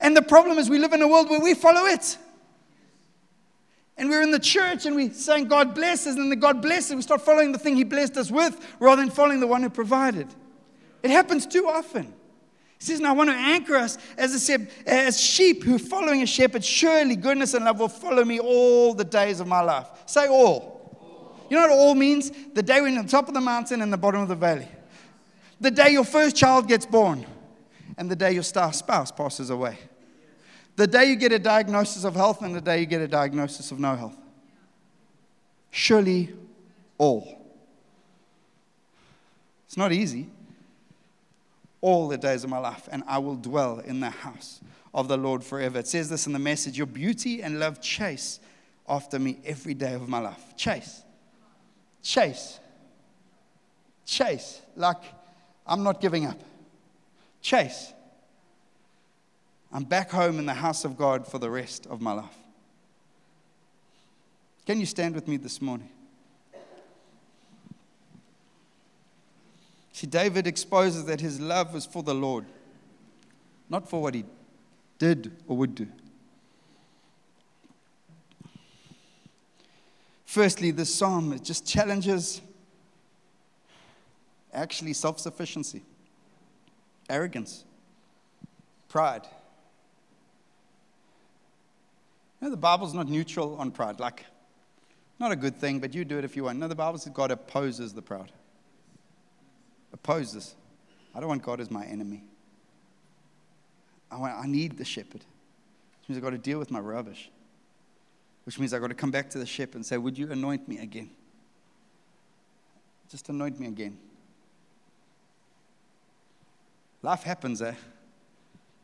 And 0.00 0.16
the 0.16 0.22
problem 0.22 0.58
is, 0.58 0.70
we 0.70 0.78
live 0.78 0.92
in 0.92 1.02
a 1.02 1.08
world 1.08 1.28
where 1.28 1.40
we 1.40 1.54
follow 1.54 1.86
it. 1.86 2.16
And 3.98 4.08
we're 4.08 4.22
in 4.22 4.30
the 4.30 4.38
church 4.38 4.86
and 4.86 4.94
we're 4.94 5.12
saying, 5.12 5.48
God 5.48 5.74
blesses, 5.74 6.14
and 6.14 6.30
then 6.30 6.38
God 6.38 6.62
blesses. 6.62 6.94
We 6.94 7.02
start 7.02 7.20
following 7.20 7.52
the 7.52 7.58
thing 7.58 7.76
He 7.76 7.84
blessed 7.84 8.16
us 8.16 8.30
with 8.30 8.58
rather 8.78 9.02
than 9.02 9.10
following 9.10 9.40
the 9.40 9.46
one 9.46 9.62
who 9.62 9.70
provided. 9.70 10.28
It 11.02 11.10
happens 11.10 11.46
too 11.46 11.66
often. 11.66 12.14
He 12.78 12.84
says, 12.84 13.00
Now 13.00 13.10
I 13.10 13.12
want 13.12 13.30
to 13.30 13.36
anchor 13.36 13.76
us 13.76 13.98
as, 14.16 14.34
I 14.34 14.38
said, 14.38 14.70
as 14.86 15.20
sheep 15.20 15.64
who 15.64 15.76
are 15.76 15.80
following 15.80 16.22
a 16.22 16.26
shepherd. 16.26 16.64
Surely 16.64 17.16
goodness 17.16 17.54
and 17.54 17.64
love 17.64 17.80
will 17.80 17.88
follow 17.88 18.24
me 18.24 18.38
all 18.38 18.94
the 18.94 19.04
days 19.04 19.40
of 19.40 19.48
my 19.48 19.60
life. 19.60 19.88
Say 20.06 20.28
all. 20.28 20.76
You 21.50 21.56
know 21.56 21.62
what 21.62 21.70
all 21.70 21.94
means? 21.94 22.30
The 22.54 22.62
day 22.62 22.76
you're 22.76 22.88
on 22.88 22.94
the 22.94 23.04
top 23.04 23.26
of 23.26 23.34
the 23.34 23.40
mountain 23.40 23.82
and 23.82 23.92
the 23.92 23.96
bottom 23.96 24.20
of 24.20 24.28
the 24.28 24.36
valley. 24.36 24.68
The 25.60 25.70
day 25.70 25.90
your 25.90 26.04
first 26.04 26.36
child 26.36 26.68
gets 26.68 26.86
born. 26.86 27.26
And 27.96 28.08
the 28.08 28.16
day 28.16 28.32
your 28.32 28.44
spouse 28.44 29.10
passes 29.10 29.50
away. 29.50 29.76
The 30.76 30.86
day 30.86 31.06
you 31.06 31.16
get 31.16 31.32
a 31.32 31.38
diagnosis 31.40 32.04
of 32.04 32.14
health 32.14 32.42
and 32.42 32.54
the 32.54 32.60
day 32.60 32.78
you 32.78 32.86
get 32.86 33.00
a 33.00 33.08
diagnosis 33.08 33.72
of 33.72 33.80
no 33.80 33.96
health. 33.96 34.16
Surely 35.72 36.32
all. 36.96 37.44
It's 39.66 39.76
not 39.76 39.92
easy. 39.92 40.28
All 41.80 42.08
the 42.08 42.18
days 42.18 42.44
of 42.44 42.50
my 42.50 42.58
life, 42.58 42.88
and 42.90 43.02
I 43.06 43.18
will 43.18 43.36
dwell 43.36 43.78
in 43.78 44.00
the 44.00 44.10
house 44.10 44.60
of 44.92 45.08
the 45.08 45.16
Lord 45.16 45.44
forever. 45.44 45.78
It 45.78 45.86
says 45.86 46.08
this 46.08 46.26
in 46.26 46.32
the 46.32 46.38
message 46.38 46.76
Your 46.76 46.86
beauty 46.86 47.42
and 47.42 47.60
love 47.60 47.80
chase 47.80 48.40
after 48.88 49.18
me 49.18 49.38
every 49.44 49.74
day 49.74 49.94
of 49.94 50.08
my 50.08 50.18
life. 50.18 50.56
Chase. 50.56 51.02
Chase. 52.02 52.58
Chase. 54.04 54.62
Like 54.74 55.02
I'm 55.66 55.82
not 55.82 56.00
giving 56.00 56.26
up. 56.26 56.40
Chase. 57.42 57.92
I'm 59.72 59.84
back 59.84 60.10
home 60.10 60.38
in 60.38 60.46
the 60.46 60.54
house 60.54 60.84
of 60.84 60.96
God 60.96 61.26
for 61.26 61.38
the 61.38 61.50
rest 61.50 61.86
of 61.86 62.00
my 62.00 62.12
life. 62.12 62.36
Can 64.66 64.80
you 64.80 64.86
stand 64.86 65.14
with 65.14 65.28
me 65.28 65.36
this 65.36 65.60
morning? 65.60 65.90
See, 69.98 70.06
David 70.06 70.46
exposes 70.46 71.06
that 71.06 71.20
his 71.20 71.40
love 71.40 71.74
was 71.74 71.84
for 71.84 72.04
the 72.04 72.14
Lord, 72.14 72.44
not 73.68 73.90
for 73.90 74.00
what 74.00 74.14
he 74.14 74.24
did 75.00 75.32
or 75.48 75.56
would 75.56 75.74
do. 75.74 75.88
Firstly, 80.24 80.70
this 80.70 80.94
psalm 80.94 81.32
it 81.32 81.42
just 81.42 81.66
challenges 81.66 82.40
actually 84.54 84.92
self 84.92 85.18
sufficiency, 85.18 85.82
arrogance, 87.10 87.64
pride. 88.88 89.26
You 92.40 92.46
know, 92.46 92.50
the 92.52 92.56
Bible's 92.56 92.94
not 92.94 93.08
neutral 93.08 93.56
on 93.56 93.72
pride. 93.72 93.98
Like, 93.98 94.26
not 95.18 95.32
a 95.32 95.36
good 95.36 95.56
thing, 95.56 95.80
but 95.80 95.92
you 95.92 96.04
do 96.04 96.18
it 96.18 96.24
if 96.24 96.36
you 96.36 96.44
want. 96.44 96.60
No, 96.60 96.68
the 96.68 96.76
Bible 96.76 97.00
says 97.00 97.12
God 97.12 97.32
opposes 97.32 97.92
the 97.92 98.02
proud. 98.02 98.30
Opposes. 99.92 100.54
I 101.14 101.20
don't 101.20 101.28
want 101.28 101.42
God 101.42 101.60
as 101.60 101.70
my 101.70 101.84
enemy. 101.84 102.24
I, 104.10 104.16
want, 104.16 104.34
I 104.34 104.46
need 104.46 104.78
the 104.78 104.84
shepherd. 104.84 105.24
Which 106.00 106.08
means 106.08 106.18
I've 106.18 106.22
got 106.22 106.30
to 106.30 106.38
deal 106.38 106.58
with 106.58 106.70
my 106.70 106.80
rubbish. 106.80 107.30
Which 108.44 108.58
means 108.58 108.72
I've 108.72 108.80
got 108.80 108.88
to 108.88 108.94
come 108.94 109.10
back 109.10 109.28
to 109.30 109.38
the 109.38 109.46
shepherd 109.46 109.76
and 109.76 109.86
say, 109.86 109.98
Would 109.98 110.16
you 110.16 110.30
anoint 110.30 110.68
me 110.68 110.78
again? 110.78 111.10
Just 113.10 113.28
anoint 113.28 113.58
me 113.58 113.66
again. 113.66 113.98
Life 117.02 117.22
happens, 117.22 117.62
eh? 117.62 117.74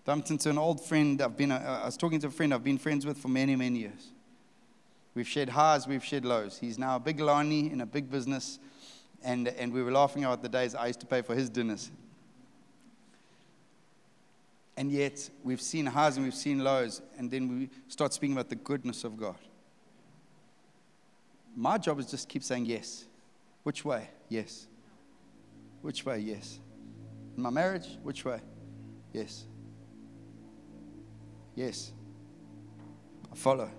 Bumped 0.04 0.30
into 0.30 0.50
an 0.50 0.58
old 0.58 0.84
friend. 0.84 1.20
I've 1.20 1.36
been, 1.36 1.50
uh, 1.50 1.80
I 1.82 1.86
was 1.86 1.96
talking 1.96 2.20
to 2.20 2.28
a 2.28 2.30
friend 2.30 2.52
I've 2.54 2.64
been 2.64 2.78
friends 2.78 3.06
with 3.06 3.18
for 3.18 3.28
many, 3.28 3.56
many 3.56 3.80
years. 3.80 4.12
We've 5.14 5.28
shared 5.28 5.48
highs, 5.48 5.86
we've 5.86 6.04
shared 6.04 6.24
lows. 6.24 6.58
He's 6.58 6.78
now 6.78 6.96
a 6.96 7.00
big 7.00 7.20
Lani 7.20 7.70
in 7.70 7.80
a 7.80 7.86
big 7.86 8.10
business, 8.10 8.58
and, 9.24 9.48
and 9.48 9.72
we 9.72 9.82
were 9.82 9.90
laughing 9.90 10.24
about 10.24 10.42
the 10.42 10.48
days 10.48 10.74
I 10.74 10.87
used 10.88 11.00
to 11.00 11.06
pay 11.06 11.22
for 11.22 11.34
his 11.34 11.48
dinners. 11.48 11.90
And 14.76 14.90
yet, 14.90 15.30
we've 15.42 15.60
seen 15.60 15.87
highs 15.87 16.16
and 16.16 16.24
we've 16.24 16.34
seen 16.34 16.62
lows, 16.62 17.00
and 17.16 17.30
then 17.30 17.48
we 17.48 17.70
start 17.88 18.12
speaking 18.12 18.34
about 18.34 18.48
the 18.48 18.56
goodness 18.56 19.04
of 19.04 19.16
God. 19.16 19.37
My 21.56 21.78
job 21.78 22.00
is 22.00 22.10
just 22.10 22.28
keep 22.28 22.42
saying 22.42 22.66
yes. 22.66 23.06
Which 23.62 23.84
way? 23.84 24.10
Yes. 24.28 24.66
Which 25.80 26.04
way? 26.04 26.18
Yes. 26.18 26.58
In 27.37 27.42
my 27.42 27.50
marriage? 27.50 27.87
Which 28.02 28.24
way? 28.24 28.40
Yes. 29.12 29.44
Yes. 31.54 31.92
I 33.32 33.37
follow. 33.37 33.70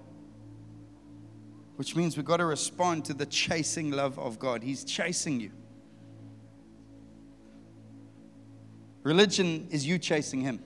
Which 1.76 1.96
means 1.96 2.16
we've 2.16 2.26
got 2.26 2.38
to 2.38 2.46
respond 2.46 3.06
to 3.06 3.14
the 3.14 3.26
chasing 3.26 3.92
love 3.92 4.18
of 4.18 4.40
God. 4.40 4.64
He's 4.64 4.84
chasing 4.84 5.40
you. 5.40 5.52
Religion 9.04 9.68
is 9.70 9.86
you 9.86 10.00
chasing 10.00 10.42
Him. 10.42 10.60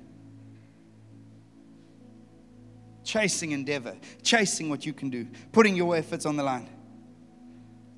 Chasing 3.04 3.52
endeavor, 3.52 3.96
chasing 4.24 4.70
what 4.70 4.86
you 4.86 4.94
can 4.94 5.10
do, 5.10 5.28
putting 5.52 5.76
your 5.76 5.96
efforts 5.96 6.26
on 6.26 6.38
the 6.38 6.44
line. 6.44 6.70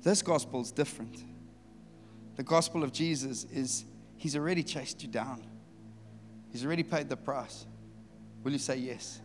This 0.02 0.20
gospel 0.20 0.60
is 0.62 0.72
different. 0.72 1.22
The 2.36 2.42
gospel 2.42 2.82
of 2.82 2.92
Jesus 2.92 3.44
is 3.44 3.84
He's 4.16 4.36
already 4.36 4.62
chased 4.62 5.02
you 5.02 5.08
down, 5.08 5.44
He's 6.50 6.64
already 6.64 6.82
paid 6.82 7.08
the 7.08 7.16
price. 7.16 7.66
Will 8.42 8.52
you 8.52 8.58
say 8.58 8.76
yes 8.76 9.20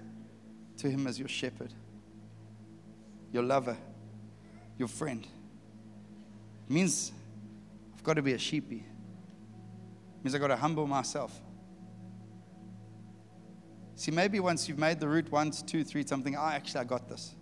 to 0.77 0.89
Him 0.89 1.07
as 1.07 1.17
your 1.17 1.27
shepherd, 1.27 1.73
your 3.31 3.43
lover, 3.43 3.77
your 4.77 4.87
friend? 4.87 5.25
It 6.69 6.73
means 6.73 7.11
I've 7.95 8.03
got 8.03 8.13
to 8.15 8.21
be 8.21 8.33
a 8.33 8.37
sheepy. 8.37 8.77
It 8.77 10.23
means 10.23 10.35
I've 10.35 10.41
got 10.41 10.47
to 10.47 10.57
humble 10.57 10.87
myself. 10.87 11.39
See, 13.95 14.11
maybe 14.11 14.39
once 14.39 14.69
you've 14.69 14.77
made 14.77 14.99
the 14.99 15.07
route 15.07 15.31
once, 15.31 15.61
two, 15.61 15.83
three, 15.83 16.05
something, 16.05 16.35
oh, 16.35 16.47
actually, 16.47 16.81
I 16.81 16.83
got 16.83 17.09
this. 17.09 17.33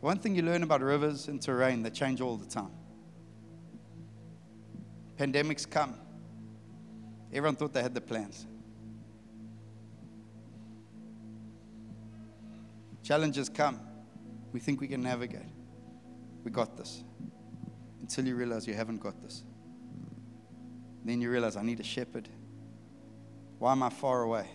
The 0.00 0.06
one 0.06 0.18
thing 0.18 0.34
you 0.34 0.42
learn 0.42 0.62
about 0.62 0.80
rivers 0.80 1.28
and 1.28 1.40
terrain, 1.40 1.82
they 1.82 1.90
change 1.90 2.20
all 2.20 2.36
the 2.36 2.46
time. 2.46 2.70
Pandemics 5.18 5.68
come. 5.68 5.96
Everyone 7.32 7.56
thought 7.56 7.72
they 7.72 7.82
had 7.82 7.94
the 7.94 8.00
plans. 8.00 8.46
Challenges 13.02 13.48
come. 13.48 13.80
We 14.54 14.60
think 14.60 14.80
we 14.80 14.86
can 14.86 15.02
navigate. 15.02 15.50
We 16.44 16.52
got 16.52 16.76
this. 16.76 17.02
Until 18.00 18.24
you 18.24 18.36
realize 18.36 18.68
you 18.68 18.74
haven't 18.74 19.00
got 19.00 19.20
this. 19.20 19.42
Then 21.04 21.20
you 21.20 21.28
realize 21.28 21.56
I 21.56 21.62
need 21.62 21.80
a 21.80 21.84
shepherd. 21.84 22.28
Why 23.58 23.72
am 23.72 23.82
I 23.82 23.90
far 23.90 24.22
away? 24.22 24.48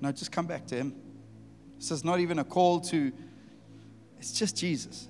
No, 0.00 0.12
just 0.12 0.30
come 0.30 0.46
back 0.46 0.64
to 0.68 0.76
Him. 0.76 0.94
This 1.76 1.90
is 1.90 2.04
not 2.04 2.20
even 2.20 2.38
a 2.38 2.44
call 2.44 2.80
to, 2.82 3.12
it's 4.16 4.30
just 4.30 4.56
Jesus. 4.56 5.08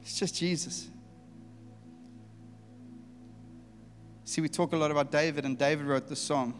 It's 0.00 0.18
just 0.18 0.34
Jesus. 0.34 0.88
See, 4.24 4.40
we 4.40 4.48
talk 4.48 4.72
a 4.72 4.76
lot 4.76 4.90
about 4.90 5.12
David, 5.12 5.44
and 5.44 5.58
David 5.58 5.84
wrote 5.84 6.08
this 6.08 6.20
psalm. 6.20 6.54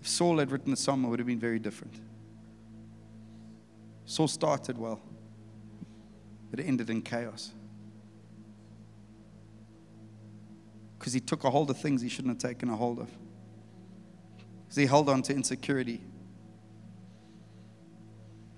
If 0.00 0.06
Saul 0.06 0.38
had 0.38 0.52
written 0.52 0.70
the 0.70 0.76
psalm, 0.76 1.04
it 1.04 1.08
would 1.08 1.18
have 1.18 1.26
been 1.26 1.40
very 1.40 1.58
different. 1.58 1.92
Saul 4.06 4.28
started 4.28 4.78
well, 4.78 5.00
but 6.50 6.60
it 6.60 6.62
ended 6.64 6.88
in 6.88 7.02
chaos. 7.02 7.52
Because 10.98 11.12
he 11.12 11.20
took 11.20 11.44
a 11.44 11.50
hold 11.50 11.70
of 11.70 11.78
things 11.78 12.00
he 12.00 12.08
shouldn't 12.08 12.40
have 12.40 12.50
taken 12.50 12.70
a 12.70 12.76
hold 12.76 13.00
of. 13.00 13.10
Because 14.64 14.76
he 14.76 14.86
held 14.86 15.08
on 15.08 15.22
to 15.22 15.34
insecurity 15.34 16.00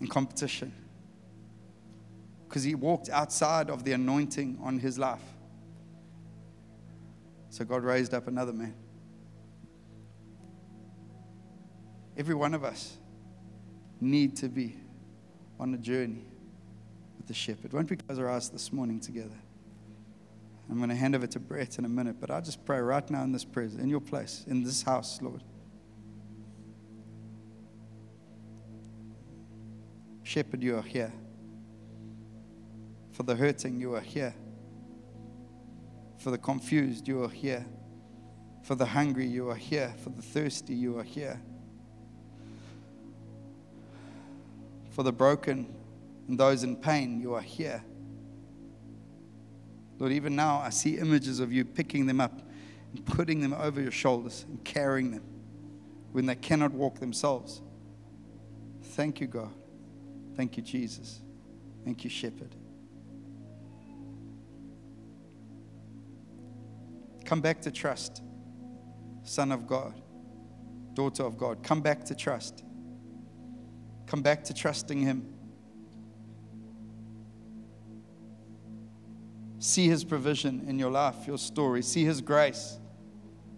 and 0.01 0.09
competition. 0.09 0.73
Because 2.47 2.63
he 2.63 2.75
walked 2.75 3.09
outside 3.09 3.71
of 3.71 3.85
the 3.85 3.93
anointing 3.93 4.59
on 4.63 4.79
his 4.79 4.99
life. 4.99 5.23
So 7.49 7.65
God 7.65 7.83
raised 7.83 8.13
up 8.13 8.29
another 8.29 8.53
man. 8.53 8.75
Every 12.17 12.35
one 12.35 12.53
of 12.53 12.65
us 12.65 12.97
need 14.01 14.37
to 14.37 14.49
be 14.49 14.77
on 15.61 15.75
a 15.75 15.79
journey 15.79 16.25
with 17.17 17.27
the 17.27 17.35
shepherd. 17.35 17.73
Won't 17.73 17.91
we 17.91 17.97
close 17.97 18.19
our 18.19 18.31
eyes 18.31 18.49
this 18.49 18.73
morning 18.73 19.01
together? 19.01 19.37
I'm 20.71 20.77
going 20.77 20.91
to 20.91 20.97
hand 20.97 21.17
over 21.17 21.27
to 21.27 21.41
Brett 21.41 21.79
in 21.79 21.85
a 21.85 21.89
minute, 21.89 22.17
but 22.21 22.31
I 22.31 22.41
just 22.41 22.65
pray 22.65 22.79
right 22.79 23.09
now 23.11 23.23
in 23.23 23.33
this 23.33 23.45
presence, 23.45 23.83
in 23.83 23.89
your 23.89 24.01
place, 24.01 24.45
in 24.47 24.63
this 24.63 24.83
house, 24.83 25.21
Lord. 25.23 25.43
Shepherd, 30.23 30.63
you 30.63 30.77
are 30.77 30.83
here. 30.83 31.13
For 33.13 33.23
the 33.23 33.35
hurting, 33.35 33.81
you 33.81 33.95
are 33.95 34.01
here. 34.01 34.35
For 36.19 36.31
the 36.31 36.39
confused, 36.39 37.09
you 37.09 37.25
are 37.25 37.31
here. 37.31 37.65
For 38.63 38.75
the 38.75 38.85
hungry, 38.85 39.27
you 39.27 39.49
are 39.49 39.57
here. 39.57 39.95
For 40.05 40.11
the 40.11 40.21
thirsty, 40.21 40.75
you 40.75 40.99
are 40.99 41.03
here. 41.03 41.41
For 44.99 45.05
the 45.05 45.13
broken 45.13 45.73
and 46.27 46.37
those 46.37 46.65
in 46.65 46.75
pain, 46.75 47.21
you 47.21 47.35
are 47.35 47.41
here. 47.41 47.85
Lord, 50.01 50.11
even 50.11 50.35
now 50.35 50.59
I 50.59 50.71
see 50.71 50.99
images 50.99 51.39
of 51.39 51.53
you 51.53 51.65
picking 51.65 52.05
them 52.07 52.21
up 52.21 52.43
and 52.93 53.07
putting 53.07 53.41
them 53.41 53.53
over 53.53 53.81
your 53.81 53.93
shoulders 53.93 54.45
and 54.49 54.65
carrying 54.65 55.13
them 55.13 55.23
when 56.11 56.27
they 56.27 56.35
cannot 56.35 56.73
walk 56.73 56.99
themselves. 56.99 57.63
Thank 58.83 59.21
you, 59.21 59.29
God. 59.29 59.55
Thank 60.37 60.57
you, 60.57 60.65
Jesus. 60.65 61.21
Thank 61.85 62.03
you, 62.03 62.11
Shepherd. 62.11 62.57
Come 67.25 67.41
back 67.41 67.63
to 67.63 67.71
trust, 67.71 68.21
Son 69.23 69.53
of 69.53 69.69
God, 69.69 69.95
daughter 70.95 71.23
of 71.23 71.39
God. 71.39 71.63
Come 71.63 71.83
back 71.83 72.05
to 72.07 72.17
trust. 72.17 72.65
Come 74.09 74.23
back 74.23 74.43
to 74.45 74.55
trusting 74.55 75.03
Him. 75.03 75.35
See 79.59 79.87
His 79.87 80.03
provision 80.03 80.65
in 80.67 80.79
your 80.79 80.91
life, 80.91 81.27
your 81.27 81.37
story. 81.37 81.83
See 81.83 82.05
His 82.05 82.23
grace. 82.23 82.79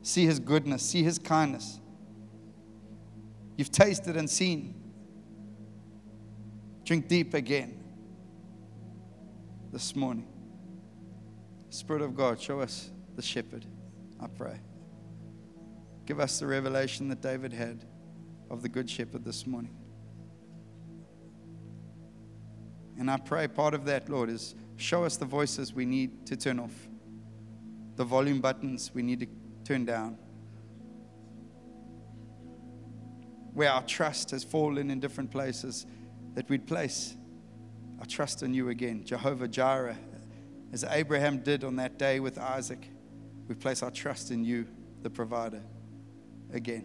See 0.03 0.27
His 0.27 0.41
goodness. 0.41 0.83
See 0.83 1.05
His 1.05 1.19
kindness. 1.19 1.79
You've 3.57 3.71
tasted 3.71 4.17
and 4.17 4.29
seen. 4.29 4.75
Drink 6.85 7.07
deep 7.07 7.35
again 7.35 7.79
this 9.73 9.95
morning. 9.95 10.27
Spirit 11.69 12.03
of 12.03 12.17
God, 12.17 12.41
show 12.41 12.59
us 12.61 12.91
the 13.15 13.23
shepherd, 13.23 13.65
I 14.19 14.27
pray. 14.27 14.59
Give 16.07 16.19
us 16.19 16.41
the 16.41 16.49
revelation 16.49 17.09
that 17.11 17.21
David 17.21 17.53
had 17.53 17.85
of 18.51 18.63
the 18.63 18.69
good 18.69 18.91
shepherd 18.91 19.25
this 19.25 19.47
morning. 19.47 19.77
And 23.01 23.11
I 23.11 23.17
pray 23.17 23.49
part 23.49 23.73
of 23.73 23.87
that, 23.87 24.11
Lord, 24.11 24.29
is 24.29 24.55
show 24.77 25.05
us 25.05 25.17
the 25.17 25.25
voices 25.25 25.73
we 25.73 25.87
need 25.87 26.27
to 26.27 26.37
turn 26.37 26.61
off, 26.61 26.89
the 27.97 28.05
volume 28.05 28.43
buttons 28.43 28.91
we 28.93 29.03
need 29.03 29.21
to 29.21 29.27
turn 29.65 29.87
down. 29.87 30.19
Where 33.55 33.71
our 33.71 33.83
trust 33.85 34.33
has 34.33 34.45
fallen 34.45 34.91
in 34.91 35.01
different 35.01 35.31
places, 35.31 35.87
that 36.35 36.47
we'd 36.51 36.67
place 36.67 37.17
our 38.01 38.05
trust 38.05 38.43
in 38.43 38.53
you 38.53 38.69
again. 38.69 39.03
Jehovah 39.03 39.49
Jireh, 39.49 39.97
as 40.71 40.85
Abraham 40.85 41.39
did 41.39 41.65
on 41.65 41.77
that 41.77 41.99
day 41.99 42.21
with 42.21 42.37
Isaac, 42.37 42.87
we 43.49 43.55
place 43.55 43.83
our 43.83 43.91
trust 43.91 44.31
in 44.31 44.45
you, 44.45 44.67
the 45.03 45.09
provider, 45.09 45.63
again. 46.53 46.85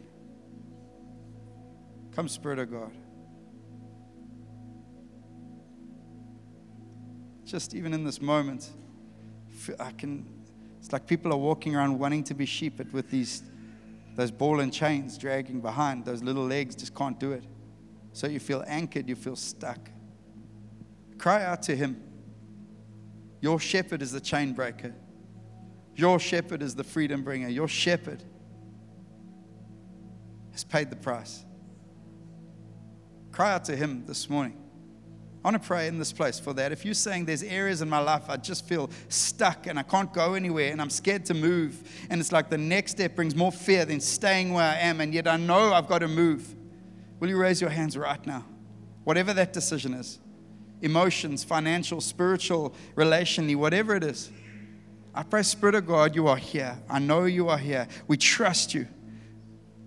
Come, 2.13 2.29
Spirit 2.29 2.59
of 2.59 2.71
God. 2.71 2.93
Just 7.45 7.75
even 7.75 7.93
in 7.93 8.03
this 8.03 8.21
moment, 8.21 8.71
I 9.79 9.91
can, 9.91 10.25
it's 10.79 10.91
like 10.91 11.05
people 11.05 11.31
are 11.31 11.37
walking 11.37 11.75
around 11.75 11.99
wanting 11.99 12.23
to 12.25 12.33
be 12.33 12.45
sheep, 12.45 12.77
but 12.77 12.91
with 12.91 13.11
these, 13.11 13.43
those 14.15 14.31
ball 14.31 14.61
and 14.61 14.73
chains 14.73 15.17
dragging 15.17 15.61
behind, 15.61 16.05
those 16.05 16.23
little 16.23 16.45
legs 16.45 16.75
just 16.75 16.95
can't 16.95 17.19
do 17.19 17.33
it. 17.33 17.43
So 18.13 18.27
you 18.27 18.39
feel 18.39 18.63
anchored, 18.65 19.07
you 19.07 19.15
feel 19.15 19.35
stuck. 19.35 19.91
Cry 21.19 21.43
out 21.43 21.61
to 21.63 21.75
Him. 21.75 22.01
Your 23.41 23.59
shepherd 23.59 24.01
is 24.01 24.11
the 24.11 24.21
chain 24.21 24.53
breaker. 24.53 24.95
Your 25.95 26.19
shepherd 26.19 26.63
is 26.63 26.73
the 26.73 26.83
freedom 26.83 27.23
bringer. 27.23 27.47
Your 27.47 27.67
shepherd 27.67 28.23
has 30.51 30.63
paid 30.63 30.89
the 30.89 30.95
price. 30.95 31.45
Cry 33.31 33.53
out 33.53 33.65
to 33.65 33.75
Him 33.75 34.03
this 34.07 34.29
morning. 34.29 34.64
I 35.45 35.49
want 35.49 35.61
to 35.61 35.67
pray 35.67 35.87
in 35.87 35.99
this 35.99 36.11
place 36.11 36.39
for 36.39 36.53
that. 36.55 36.71
If 36.71 36.83
you're 36.83 36.95
saying 36.95 37.25
there's 37.25 37.43
areas 37.43 37.83
in 37.83 37.87
my 37.87 37.99
life 37.99 38.31
I 38.31 38.35
just 38.35 38.67
feel 38.67 38.89
stuck 39.09 39.67
and 39.67 39.77
I 39.77 39.83
can't 39.83 40.11
go 40.11 40.33
anywhere 40.33 40.71
and 40.71 40.81
I'm 40.81 40.89
scared 40.89 41.23
to 41.27 41.35
move, 41.35 41.87
and 42.09 42.19
it's 42.19 42.31
like 42.31 42.49
the 42.49 42.57
next 42.57 42.93
step 42.93 43.15
brings 43.15 43.35
more 43.35 43.51
fear 43.51 43.85
than 43.85 43.99
staying 43.99 44.53
where 44.53 44.65
I 44.65 44.77
am, 44.77 45.01
and 45.01 45.13
yet 45.13 45.27
I 45.27 45.37
know 45.37 45.71
I've 45.71 45.87
got 45.87 45.99
to 45.99 46.07
move, 46.07 46.55
will 47.19 47.29
you 47.29 47.37
raise 47.37 47.61
your 47.61 47.69
hands 47.69 47.95
right 47.95 48.25
now? 48.25 48.43
Whatever 49.03 49.35
that 49.35 49.53
decision 49.53 49.93
is 49.93 50.17
emotions, 50.81 51.43
financial, 51.43 52.01
spiritual, 52.01 52.73
relationally, 52.95 53.55
whatever 53.55 53.95
it 53.95 54.03
is. 54.03 54.31
I 55.13 55.21
pray, 55.21 55.43
Spirit 55.43 55.75
of 55.75 55.85
God, 55.85 56.15
you 56.15 56.27
are 56.27 56.37
here. 56.37 56.75
I 56.89 56.97
know 56.97 57.25
you 57.25 57.49
are 57.49 57.57
here. 57.59 57.87
We 58.07 58.17
trust 58.17 58.73
you. 58.73 58.87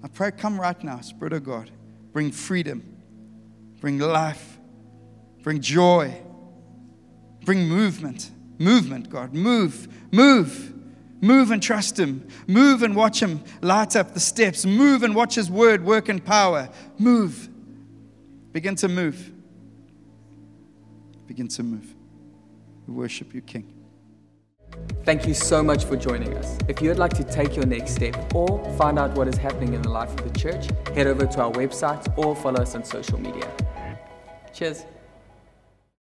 I 0.04 0.08
pray, 0.08 0.30
come 0.30 0.60
right 0.60 0.80
now, 0.84 1.00
Spirit 1.00 1.32
of 1.32 1.42
God. 1.42 1.72
Bring 2.12 2.30
freedom, 2.30 2.96
bring 3.80 3.98
life, 3.98 4.57
bring 5.48 5.62
joy, 5.62 6.14
bring 7.46 7.66
movement. 7.66 8.30
Movement, 8.58 9.08
God. 9.08 9.32
Move, 9.32 9.88
move. 10.12 10.74
Move 11.22 11.52
and 11.52 11.62
trust 11.62 11.98
Him. 11.98 12.28
Move 12.46 12.82
and 12.82 12.94
watch 12.94 13.22
Him 13.22 13.42
light 13.62 13.96
up 13.96 14.12
the 14.12 14.20
steps. 14.20 14.66
Move 14.66 15.02
and 15.02 15.14
watch 15.14 15.36
His 15.36 15.50
word 15.50 15.82
work 15.84 16.10
in 16.10 16.20
power. 16.20 16.68
Move. 16.98 17.48
Begin 18.52 18.74
to 18.76 18.88
move 18.88 19.32
begin 21.28 21.46
to 21.46 21.62
move. 21.62 21.94
We 22.88 22.94
worship 22.94 23.32
you, 23.32 23.42
King. 23.42 23.72
Thank 25.04 25.28
you 25.28 25.34
so 25.34 25.62
much 25.62 25.84
for 25.84 25.96
joining 25.96 26.36
us. 26.36 26.58
If 26.66 26.82
you'd 26.82 26.98
like 26.98 27.12
to 27.14 27.24
take 27.24 27.54
your 27.54 27.66
next 27.66 27.94
step 27.94 28.34
or 28.34 28.58
find 28.76 28.98
out 28.98 29.12
what 29.14 29.28
is 29.28 29.36
happening 29.36 29.74
in 29.74 29.82
the 29.82 29.90
life 29.90 30.10
of 30.18 30.32
the 30.32 30.36
church, 30.36 30.66
head 30.96 31.06
over 31.06 31.26
to 31.26 31.42
our 31.42 31.52
website 31.52 32.02
or 32.18 32.34
follow 32.34 32.60
us 32.62 32.74
on 32.74 32.82
social 32.82 33.20
media. 33.20 33.48
Cheers. 34.52 34.84